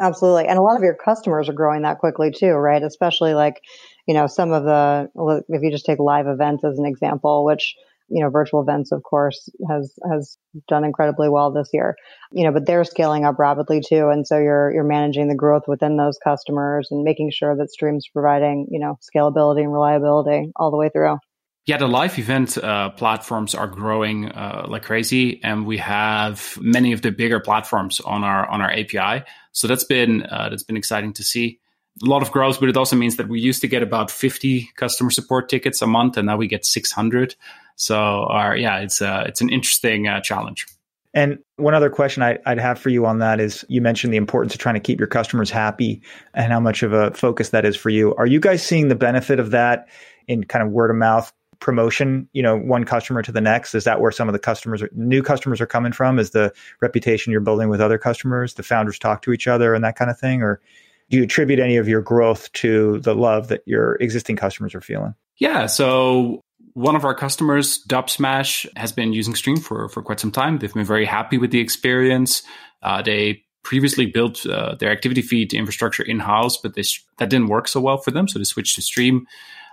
Absolutely. 0.00 0.46
And 0.46 0.58
a 0.58 0.62
lot 0.62 0.76
of 0.76 0.82
your 0.82 0.94
customers 0.94 1.48
are 1.48 1.54
growing 1.54 1.82
that 1.82 1.98
quickly 1.98 2.30
too, 2.30 2.52
right? 2.52 2.82
Especially 2.82 3.32
like, 3.32 3.62
you 4.06 4.14
know, 4.14 4.26
some 4.26 4.52
of 4.52 4.64
the, 4.64 5.10
if 5.48 5.62
you 5.62 5.70
just 5.70 5.86
take 5.86 5.98
live 5.98 6.26
events 6.26 6.64
as 6.64 6.78
an 6.78 6.86
example, 6.86 7.44
which 7.44 7.74
you 8.08 8.22
know, 8.22 8.30
virtual 8.30 8.60
events, 8.60 8.92
of 8.92 9.02
course, 9.02 9.48
has 9.68 9.92
has 10.08 10.38
done 10.68 10.84
incredibly 10.84 11.28
well 11.28 11.50
this 11.50 11.70
year. 11.72 11.96
You 12.30 12.44
know, 12.44 12.52
but 12.52 12.66
they're 12.66 12.84
scaling 12.84 13.24
up 13.24 13.38
rapidly 13.38 13.80
too, 13.86 14.08
and 14.08 14.26
so 14.26 14.38
you're 14.38 14.72
you're 14.72 14.84
managing 14.84 15.28
the 15.28 15.34
growth 15.34 15.64
within 15.66 15.96
those 15.96 16.18
customers 16.22 16.88
and 16.90 17.02
making 17.02 17.30
sure 17.32 17.56
that 17.56 17.70
Stream's 17.70 18.08
providing 18.08 18.68
you 18.70 18.78
know 18.78 18.98
scalability 19.02 19.62
and 19.62 19.72
reliability 19.72 20.52
all 20.56 20.70
the 20.70 20.76
way 20.76 20.88
through. 20.88 21.18
Yeah, 21.66 21.78
the 21.78 21.88
live 21.88 22.16
event 22.16 22.56
uh, 22.58 22.90
platforms 22.90 23.52
are 23.56 23.66
growing 23.66 24.28
uh, 24.28 24.66
like 24.68 24.84
crazy, 24.84 25.42
and 25.42 25.66
we 25.66 25.78
have 25.78 26.56
many 26.60 26.92
of 26.92 27.02
the 27.02 27.10
bigger 27.10 27.40
platforms 27.40 27.98
on 28.00 28.22
our 28.22 28.48
on 28.48 28.60
our 28.60 28.70
API. 28.70 29.24
So 29.50 29.66
that's 29.66 29.84
been 29.84 30.22
uh, 30.22 30.50
that's 30.50 30.62
been 30.62 30.76
exciting 30.76 31.12
to 31.14 31.24
see 31.24 31.58
a 32.02 32.06
lot 32.06 32.22
of 32.22 32.30
growth, 32.30 32.60
but 32.60 32.68
it 32.68 32.76
also 32.76 32.96
means 32.96 33.16
that 33.16 33.28
we 33.28 33.40
used 33.40 33.60
to 33.62 33.68
get 33.68 33.82
about 33.82 34.10
50 34.10 34.68
customer 34.76 35.10
support 35.10 35.48
tickets 35.48 35.80
a 35.80 35.86
month, 35.86 36.16
and 36.16 36.26
now 36.26 36.36
we 36.36 36.46
get 36.46 36.66
600. 36.66 37.34
So, 37.76 37.96
our, 37.96 38.56
yeah, 38.56 38.78
it's 38.78 39.00
uh, 39.00 39.24
it's 39.26 39.40
an 39.40 39.50
interesting 39.50 40.08
uh, 40.08 40.20
challenge. 40.20 40.66
And 41.14 41.38
one 41.56 41.72
other 41.72 41.88
question 41.88 42.22
I, 42.22 42.38
would 42.46 42.58
have 42.58 42.78
for 42.78 42.90
you 42.90 43.06
on 43.06 43.20
that 43.20 43.40
is 43.40 43.64
you 43.68 43.80
mentioned 43.80 44.12
the 44.12 44.18
importance 44.18 44.52
of 44.52 44.60
trying 44.60 44.74
to 44.74 44.80
keep 44.80 44.98
your 44.98 45.06
customers 45.06 45.50
happy 45.50 46.02
and 46.34 46.52
how 46.52 46.60
much 46.60 46.82
of 46.82 46.92
a 46.92 47.10
focus 47.12 47.50
that 47.50 47.64
is 47.64 47.74
for 47.74 47.88
you. 47.88 48.14
Are 48.16 48.26
you 48.26 48.38
guys 48.38 48.62
seeing 48.62 48.88
the 48.88 48.94
benefit 48.94 49.40
of 49.40 49.50
that 49.52 49.88
in 50.28 50.44
kind 50.44 50.62
of 50.62 50.72
word 50.72 50.90
of 50.90 50.96
mouth 50.96 51.32
promotion, 51.58 52.28
you 52.34 52.42
know, 52.42 52.58
one 52.58 52.84
customer 52.84 53.22
to 53.22 53.32
the 53.32 53.40
next? 53.40 53.74
Is 53.74 53.84
that 53.84 54.02
where 54.02 54.12
some 54.12 54.28
of 54.28 54.34
the 54.34 54.38
customers, 54.38 54.82
are, 54.82 54.90
new 54.92 55.22
customers 55.22 55.58
are 55.58 55.66
coming 55.66 55.92
from? 55.92 56.18
Is 56.18 56.32
the 56.32 56.52
reputation 56.82 57.32
you're 57.32 57.40
building 57.40 57.70
with 57.70 57.80
other 57.80 57.96
customers, 57.96 58.52
the 58.52 58.62
founders 58.62 58.98
talk 58.98 59.22
to 59.22 59.32
each 59.32 59.46
other 59.48 59.74
and 59.74 59.82
that 59.84 59.96
kind 59.96 60.10
of 60.10 60.18
thing? 60.18 60.42
Or 60.42 60.60
do 61.10 61.18
you 61.18 61.22
attribute 61.24 61.60
any 61.60 61.76
of 61.76 61.88
your 61.88 62.02
growth 62.02 62.52
to 62.52 62.98
the 63.00 63.14
love 63.14 63.48
that 63.48 63.62
your 63.66 63.94
existing 63.96 64.36
customers 64.36 64.74
are 64.74 64.80
feeling? 64.80 65.14
Yeah. 65.38 65.66
So 65.66 66.40
one 66.74 66.96
of 66.96 67.04
our 67.04 67.14
customers, 67.14 67.82
Dubsmash, 67.86 68.66
has 68.76 68.92
been 68.92 69.12
using 69.12 69.34
Stream 69.34 69.56
for, 69.56 69.88
for 69.88 70.02
quite 70.02 70.20
some 70.20 70.32
time. 70.32 70.58
They've 70.58 70.72
been 70.72 70.84
very 70.84 71.06
happy 71.06 71.38
with 71.38 71.50
the 71.50 71.60
experience. 71.60 72.42
Uh, 72.82 73.02
they 73.02 73.42
previously 73.62 74.06
built 74.06 74.46
uh, 74.46 74.74
their 74.76 74.90
activity 74.90 75.22
feed 75.22 75.52
infrastructure 75.52 76.02
in 76.02 76.20
house, 76.20 76.56
but 76.56 76.74
this, 76.74 77.02
that 77.18 77.30
didn't 77.30 77.48
work 77.48 77.66
so 77.66 77.80
well 77.80 77.98
for 77.98 78.10
them. 78.10 78.28
So 78.28 78.38
they 78.38 78.44
switched 78.44 78.76
to 78.76 78.82
Stream. 78.82 79.26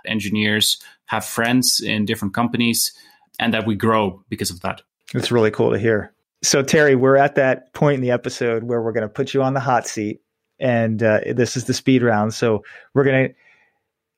Engineers 0.06 0.78
have 1.06 1.24
friends 1.24 1.80
in 1.80 2.04
different 2.04 2.34
companies, 2.34 2.92
and 3.38 3.54
that 3.54 3.66
we 3.66 3.74
grow 3.74 4.22
because 4.28 4.50
of 4.50 4.60
that. 4.60 4.82
It's 5.14 5.30
really 5.30 5.50
cool 5.50 5.72
to 5.72 5.78
hear. 5.78 6.12
So, 6.42 6.62
Terry, 6.62 6.94
we're 6.94 7.16
at 7.16 7.36
that 7.36 7.72
point 7.72 7.96
in 7.96 8.00
the 8.00 8.10
episode 8.10 8.64
where 8.64 8.82
we're 8.82 8.92
going 8.92 9.02
to 9.02 9.08
put 9.08 9.32
you 9.32 9.42
on 9.42 9.54
the 9.54 9.60
hot 9.60 9.86
seat 9.86 10.20
and 10.58 11.02
uh, 11.02 11.20
this 11.34 11.56
is 11.56 11.64
the 11.64 11.74
speed 11.74 12.02
round. 12.02 12.34
So 12.34 12.62
we're 12.94 13.04
gonna 13.04 13.28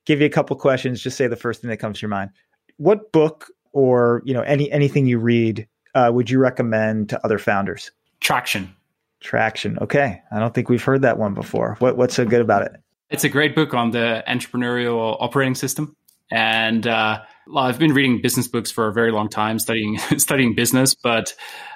give 0.04 0.20
you 0.20 0.26
a 0.26 0.30
couple 0.30 0.56
questions. 0.56 1.02
Just 1.02 1.16
say 1.16 1.26
the 1.26 1.36
first 1.36 1.60
thing 1.60 1.70
that 1.70 1.78
comes 1.78 1.98
to 1.98 2.02
your 2.02 2.10
mind. 2.10 2.30
What 2.78 3.12
book 3.12 3.50
or 3.72 4.22
you 4.24 4.34
know 4.34 4.42
any 4.42 4.70
anything 4.70 5.06
you 5.06 5.18
read 5.18 5.68
uh, 5.94 6.10
would 6.12 6.30
you 6.30 6.38
recommend 6.38 7.10
to 7.10 7.24
other 7.24 7.38
founders? 7.38 7.90
Traction. 8.20 8.74
Traction. 9.20 9.78
Okay, 9.80 10.20
I 10.30 10.38
don't 10.38 10.54
think 10.54 10.68
we've 10.68 10.82
heard 10.82 11.02
that 11.02 11.18
one 11.18 11.34
before. 11.34 11.76
What 11.78 11.96
what's 11.96 12.14
so 12.14 12.24
good 12.24 12.40
about 12.40 12.62
it? 12.62 12.72
It's 13.10 13.24
a 13.24 13.28
great 13.28 13.54
book 13.54 13.72
on 13.72 13.90
the 13.90 14.24
entrepreneurial 14.26 15.16
operating 15.20 15.54
system, 15.54 15.96
and 16.30 16.86
uh, 16.86 17.20
Well, 17.46 17.64
I've 17.64 17.78
been 17.78 17.94
reading 17.94 18.20
business 18.20 18.48
books 18.48 18.70
for 18.70 18.88
a 18.88 18.92
very 18.92 19.12
long 19.12 19.28
time, 19.28 19.58
studying 19.58 19.98
studying 20.18 20.54
business, 20.54 20.94
but 20.94 21.34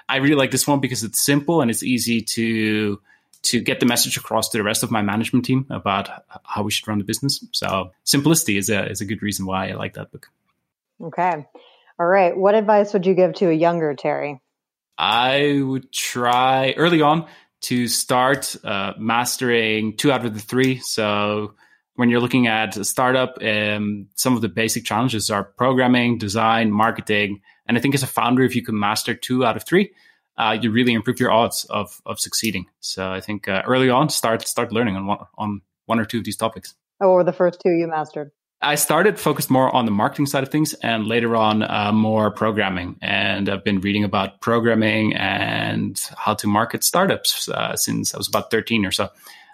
I 0.09 0.17
really 0.17 0.35
like 0.35 0.51
this 0.51 0.67
one 0.67 0.81
because 0.81 1.05
it's 1.05 1.21
simple 1.25 1.61
and 1.61 1.71
it's 1.71 1.83
easy 1.83 2.21
to 2.23 3.01
to 3.43 3.61
get 3.61 3.81
the 3.81 3.87
message 3.87 4.17
across 4.17 4.49
to 4.51 4.59
the 4.59 4.65
rest 4.65 4.83
of 4.83 4.91
my 4.91 5.03
management 5.03 5.45
team 5.45 5.67
about 5.71 6.09
how 6.45 6.63
we 6.63 6.71
should 6.71 6.87
run 6.87 6.99
the 6.99 7.05
business. 7.05 7.45
So 7.53 7.93
simplicity 8.05 8.57
is 8.57 8.69
a 8.69 8.89
is 8.89 9.01
a 9.01 9.05
good 9.05 9.23
reason 9.23 9.47
why 9.47 9.71
I 9.71 9.75
like 9.75 9.95
that 9.95 10.11
book. 10.13 10.29
Okay. 11.03 11.47
All 11.99 12.07
right. 12.07 12.37
What 12.37 12.55
advice 12.55 12.93
would 12.93 13.07
you 13.07 13.15
give 13.15 13.35
to 13.35 13.51
a 13.51 13.55
younger 13.55 13.95
Terry? 13.95 14.41
I 14.99 15.61
would 15.63 15.93
try 15.93 16.75
early 16.77 17.01
on 17.01 17.27
to 17.63 17.89
start 17.89 18.57
uh, 18.65 18.95
mastering 18.99 19.97
two 19.97 20.13
out 20.13 20.25
of 20.25 20.35
the 20.35 20.41
three. 20.41 20.79
So 20.79 21.55
when 21.95 22.09
you're 22.09 22.21
looking 22.21 22.47
at 22.47 22.77
a 22.77 22.85
startup, 22.85 23.39
um, 23.43 24.09
some 24.15 24.35
of 24.35 24.43
the 24.43 24.49
basic 24.49 24.85
challenges 24.85 25.31
are 25.31 25.45
programming, 25.45 26.19
design, 26.19 26.71
marketing. 26.71 27.43
And 27.67 27.77
I 27.77 27.81
think 27.81 27.95
as 27.95 28.03
a 28.03 28.07
founder, 28.07 28.43
if 28.43 28.57
you 28.57 28.63
can 28.63 28.79
master 28.79 29.15
two 29.15 29.45
out 29.45 29.57
of 29.57 29.65
three, 29.65 29.93
uh, 30.37 30.57
you 30.61 30.71
really 30.71 30.93
improve 30.93 31.21
your 31.21 31.31
odds 31.31 31.65
of 31.71 32.01
of 32.07 32.19
succeeding. 32.19 32.67
So 32.81 33.13
I 33.13 33.21
think 33.21 33.49
uh, 33.49 33.63
early 33.67 33.91
on, 33.91 34.09
start 34.09 34.47
start 34.47 34.73
learning 34.73 34.97
on 34.97 35.07
one, 35.07 35.19
on 35.37 35.61
one 35.87 36.01
or 36.01 36.05
two 36.05 36.19
of 36.19 36.25
these 36.25 36.37
topics. 36.37 36.75
Oh, 37.01 37.09
what 37.09 37.15
were 37.15 37.25
the 37.25 37.33
first 37.33 37.61
two 37.61 37.71
you 37.71 37.87
mastered? 37.87 38.31
I 38.63 38.75
started 38.75 39.19
focused 39.19 39.51
more 39.51 39.75
on 39.75 39.87
the 39.87 39.91
marketing 39.91 40.27
side 40.27 40.43
of 40.43 40.51
things, 40.51 40.75
and 40.75 41.07
later 41.07 41.35
on 41.35 41.63
uh, 41.63 41.93
more 41.93 42.31
programming. 42.31 42.99
And 43.01 43.49
I've 43.49 43.65
been 43.65 43.81
reading 43.81 44.05
about 44.05 44.41
programming 44.43 45.17
and 45.17 45.99
how 46.19 46.35
to 46.35 46.47
market 46.47 46.85
startups 46.85 47.49
uh, 47.49 47.75
since 47.77 48.15
I 48.15 48.19
was 48.19 48.29
about 48.29 48.51
thirteen 48.51 48.85
or 48.85 48.91
so. 48.91 49.09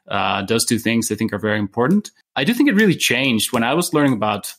Uh, 0.09 0.45
those 0.45 0.65
two 0.65 0.79
things 0.79 1.11
I 1.11 1.15
think 1.15 1.33
are 1.33 1.39
very 1.39 1.59
important. 1.59 2.11
I 2.35 2.45
do 2.45 2.53
think 2.53 2.69
it 2.69 2.75
really 2.75 2.97
changed 2.97 3.53
when 3.53 3.65
I 3.65 3.75
was 3.75 3.93
learning 3.93 4.13
about 4.13 4.55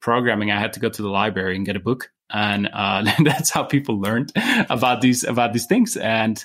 programming. 0.00 0.50
I 0.50 0.60
had 0.60 0.72
to 0.74 0.80
go 0.80 0.88
to 0.88 1.02
the 1.02 1.08
library 1.08 1.56
and 1.56 1.66
get 1.66 1.76
a 1.76 1.80
book, 1.80 2.10
and 2.30 2.68
uh, 2.72 3.04
that's 3.24 3.50
how 3.50 3.62
people 3.62 4.00
learned 4.00 4.32
about 4.70 5.00
these 5.00 5.24
about 5.24 5.52
these 5.52 5.66
things. 5.66 5.96
And 5.96 6.42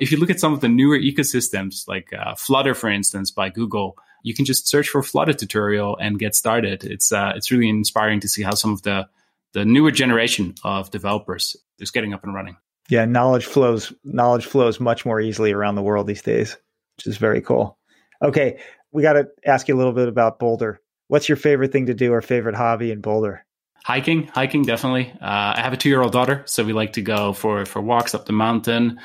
if 0.00 0.10
you 0.10 0.18
look 0.18 0.30
at 0.30 0.40
some 0.40 0.52
of 0.52 0.60
the 0.60 0.68
newer 0.68 0.98
ecosystems, 0.98 1.86
like 1.86 2.12
uh, 2.12 2.34
Flutter, 2.34 2.74
for 2.74 2.88
instance, 2.88 3.30
by 3.30 3.48
Google, 3.48 3.96
you 4.22 4.34
can 4.34 4.44
just 4.44 4.66
search 4.66 4.88
for 4.88 5.02
Flutter 5.02 5.32
tutorial 5.32 5.96
and 5.98 6.18
get 6.18 6.34
started. 6.34 6.84
It's 6.84 7.12
uh, 7.12 7.32
it's 7.36 7.50
really 7.50 7.68
inspiring 7.68 8.20
to 8.20 8.28
see 8.28 8.42
how 8.42 8.54
some 8.54 8.72
of 8.72 8.82
the 8.82 9.08
the 9.52 9.64
newer 9.64 9.90
generation 9.90 10.54
of 10.64 10.90
developers 10.90 11.56
is 11.78 11.90
getting 11.90 12.12
up 12.12 12.24
and 12.24 12.34
running. 12.34 12.56
Yeah, 12.88 13.04
knowledge 13.04 13.46
flows 13.46 13.92
knowledge 14.02 14.46
flows 14.46 14.80
much 14.80 15.06
more 15.06 15.20
easily 15.20 15.52
around 15.52 15.76
the 15.76 15.82
world 15.82 16.06
these 16.06 16.22
days, 16.22 16.56
which 16.96 17.06
is 17.06 17.16
very 17.16 17.40
cool. 17.40 17.78
Okay, 18.22 18.58
we 18.92 19.02
got 19.02 19.14
to 19.14 19.28
ask 19.44 19.68
you 19.68 19.76
a 19.76 19.78
little 19.78 19.92
bit 19.92 20.08
about 20.08 20.38
Boulder. 20.38 20.80
What's 21.08 21.28
your 21.28 21.36
favorite 21.36 21.72
thing 21.72 21.86
to 21.86 21.94
do 21.94 22.12
or 22.12 22.22
favorite 22.22 22.54
hobby 22.54 22.90
in 22.90 23.00
Boulder? 23.00 23.44
Hiking, 23.84 24.28
hiking 24.28 24.62
definitely. 24.62 25.12
Uh, 25.20 25.52
I 25.56 25.60
have 25.60 25.74
a 25.74 25.76
two-year-old 25.76 26.10
daughter, 26.10 26.42
so 26.46 26.64
we 26.64 26.72
like 26.72 26.94
to 26.94 27.02
go 27.02 27.34
for 27.34 27.66
for 27.66 27.82
walks 27.82 28.14
up 28.14 28.24
the 28.24 28.32
mountain. 28.32 28.98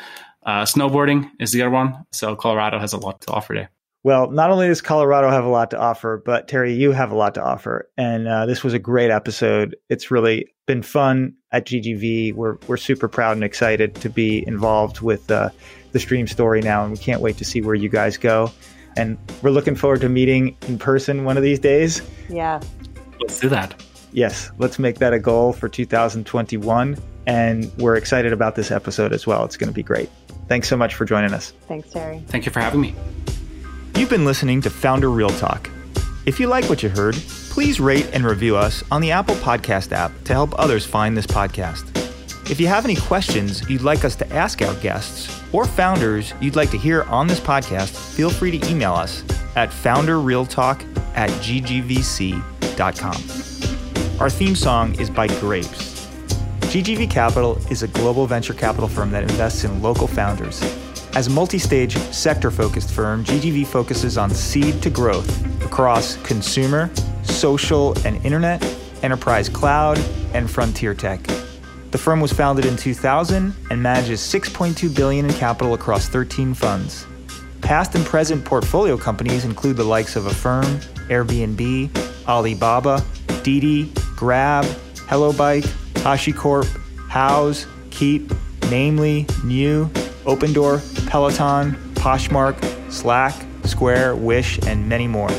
Uh, 0.46 0.64
snowboarding 0.64 1.30
is 1.38 1.52
the 1.52 1.62
other 1.64 1.70
one. 1.70 2.06
So 2.14 2.38
Colorado 2.38 2.80
has 2.80 2.94
a 2.94 2.98
lot 2.98 3.20
to 3.22 3.32
offer 3.32 3.54
there. 3.54 3.70
Well, 4.04 4.32
not 4.32 4.52
only 4.52 4.70
does 4.70 4.80
Colorado 4.80 5.30
have 5.30 5.44
a 5.44 5.50
lot 5.50 5.72
to 5.72 5.78
offer, 5.78 6.24
but 6.26 6.48
Terry, 6.48 6.74
you 6.74 6.94
have 6.94 7.12
a 7.12 7.16
lot 7.16 7.36
to 7.36 7.44
offer. 7.44 7.90
And 7.98 8.26
uh, 8.26 8.46
this 8.46 8.64
was 8.64 8.74
a 8.74 8.80
great 8.80 9.12
episode. 9.12 9.76
It's 9.90 10.10
really 10.10 10.48
been 10.66 10.82
fun 10.82 11.34
at 11.52 11.66
GGV. 11.66 12.34
We're 12.34 12.56
we're 12.68 12.78
super 12.78 13.10
proud 13.10 13.34
and 13.34 13.44
excited 13.44 13.96
to 13.96 14.10
be 14.10 14.48
involved 14.48 15.02
with 15.02 15.30
uh, 15.30 15.50
the 15.92 16.00
stream 16.00 16.26
story 16.26 16.62
now, 16.62 16.84
and 16.84 16.94
we 16.94 16.98
can't 16.98 17.20
wait 17.20 17.36
to 17.38 17.44
see 17.44 17.62
where 17.62 17.76
you 17.76 17.90
guys 17.90 18.16
go. 18.16 18.50
And 18.96 19.18
we're 19.42 19.52
looking 19.52 19.76
forward 19.76 20.00
to 20.02 20.10
meeting 20.10 20.56
in 20.70 20.80
person 20.80 21.26
one 21.26 21.36
of 21.36 21.44
these 21.44 21.60
days. 21.60 22.02
Yeah. 22.30 22.62
Let's 23.20 23.42
do 23.42 23.50
that. 23.50 23.76
Yes, 24.12 24.52
let's 24.58 24.80
make 24.80 24.98
that 25.00 25.14
a 25.14 25.20
goal 25.20 25.54
for 25.54 25.70
2021. 25.70 26.98
And 27.28 27.72
we're 27.78 27.96
excited 27.96 28.34
about 28.34 28.56
this 28.56 28.72
episode 28.72 29.14
as 29.14 29.28
well. 29.28 29.46
It's 29.46 29.58
going 29.58 29.70
to 29.70 29.74
be 29.74 29.84
great. 29.84 30.10
Thanks 30.48 30.68
so 30.68 30.76
much 30.76 30.96
for 30.96 31.06
joining 31.06 31.34
us. 31.34 31.54
Thanks, 31.68 31.92
Terry. 31.92 32.24
Thank 32.28 32.46
you 32.46 32.52
for 32.52 32.60
having 32.60 32.82
me. 32.82 32.96
You've 33.96 34.10
been 34.10 34.26
listening 34.26 34.62
to 34.62 34.70
Founder 34.70 35.12
Real 35.12 35.30
Talk. 35.30 35.70
If 36.26 36.40
you 36.40 36.48
like 36.48 36.66
what 36.66 36.82
you 36.82 36.90
heard, 36.90 37.16
please 37.50 37.80
rate 37.80 38.10
and 38.14 38.24
review 38.24 38.56
us 38.56 38.84
on 38.92 39.02
the 39.02 39.12
Apple 39.12 39.36
Podcast 39.36 39.92
app 39.92 40.12
to 40.24 40.34
help 40.34 40.58
others 40.58 40.86
find 40.86 41.16
this 41.16 41.28
podcast. 41.28 41.96
If 42.50 42.60
you 42.60 42.68
have 42.68 42.86
any 42.86 42.96
questions 42.96 43.68
you'd 43.70 43.84
like 43.84 44.04
us 44.04 44.16
to 44.16 44.34
ask 44.34 44.62
our 44.64 44.74
guests 44.76 45.44
or 45.54 45.66
founders 45.66 46.34
you'd 46.42 46.56
like 46.56 46.72
to 46.72 46.78
hear 46.78 47.04
on 47.04 47.28
this 47.28 47.40
podcast, 47.40 47.90
feel 48.16 48.32
free 48.32 48.58
to 48.58 48.70
email 48.70 48.94
us 48.94 49.24
at 49.56 49.70
founderrealtalk 49.70 50.82
at 51.16 51.30
ggvc.com. 51.42 53.14
Our 54.20 54.30
theme 54.30 54.54
song 54.54 55.00
is 55.00 55.10
by 55.10 55.28
Grapes. 55.28 56.06
GGV 56.74 57.10
Capital 57.10 57.58
is 57.72 57.84
a 57.84 57.88
global 57.88 58.28
venture 58.28 58.54
capital 58.54 58.90
firm 58.90 59.12
that 59.12 59.24
invests 59.24 59.64
in 59.64 59.82
local 59.82 60.08
founders. 60.08 60.62
As 61.16 61.28
a 61.28 61.30
multi 61.30 61.58
stage, 61.58 61.96
sector 62.12 62.52
focused 62.52 62.92
firm, 62.92 63.24
GGV 63.24 63.66
focuses 63.66 64.18
on 64.18 64.30
seed 64.30 64.82
to 64.82 64.90
growth 64.90 65.64
across 65.64 66.18
consumer, 66.18 66.92
social 67.24 67.98
and 68.06 68.24
internet, 68.26 68.62
enterprise 69.04 69.48
cloud, 69.48 69.98
and 70.34 70.52
frontier 70.52 70.94
tech. 70.94 71.24
The 71.92 71.98
firm 71.98 72.20
was 72.20 72.34
founded 72.34 72.66
in 72.66 72.76
2000 72.76 73.56
and 73.72 73.82
manages 73.82 74.20
6.2 74.20 74.94
billion 74.94 75.28
in 75.28 75.34
capital 75.36 75.76
across 75.76 76.10
13 76.10 76.54
funds. 76.54 77.08
Past 77.62 77.96
and 77.96 78.06
present 78.06 78.44
portfolio 78.44 78.98
companies 78.98 79.46
include 79.46 79.78
the 79.78 79.86
likes 79.86 80.18
of 80.18 80.26
Affirm, 80.26 80.66
Airbnb, 81.08 82.28
Alibaba, 82.28 83.02
Didi, 83.44 83.90
Grab, 84.20 84.66
HelloBike, 85.08 85.64
HashiCorp, 86.04 86.66
Houzz, 87.10 87.66
Keep, 87.90 88.34
Namely, 88.70 89.26
NIU, 89.46 89.86
Opendoor, 90.26 90.82
Peloton, 91.08 91.72
Poshmark, 91.94 92.92
Slack, 92.92 93.34
Square, 93.64 94.18
Wish, 94.18 94.60
and 94.68 94.90
many 94.90 95.08
more. 95.08 95.32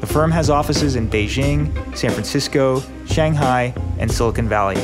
The 0.00 0.06
firm 0.06 0.30
has 0.30 0.48
offices 0.48 0.96
in 0.96 1.10
Beijing, 1.10 1.70
San 1.94 2.10
Francisco, 2.10 2.82
Shanghai, 3.04 3.74
and 3.98 4.10
Silicon 4.10 4.48
Valley. 4.48 4.82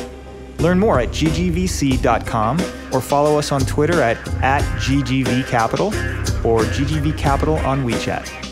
Learn 0.59 0.77
more 0.77 0.99
at 0.99 1.09
ggvc.com 1.09 2.61
or 2.93 3.01
follow 3.01 3.39
us 3.39 3.51
on 3.51 3.61
Twitter 3.61 3.99
at, 4.03 4.17
at 4.43 4.61
ggvcapital 4.79 6.45
or 6.45 6.61
ggvcapital 6.65 7.63
on 7.65 7.83
WeChat. 7.83 8.48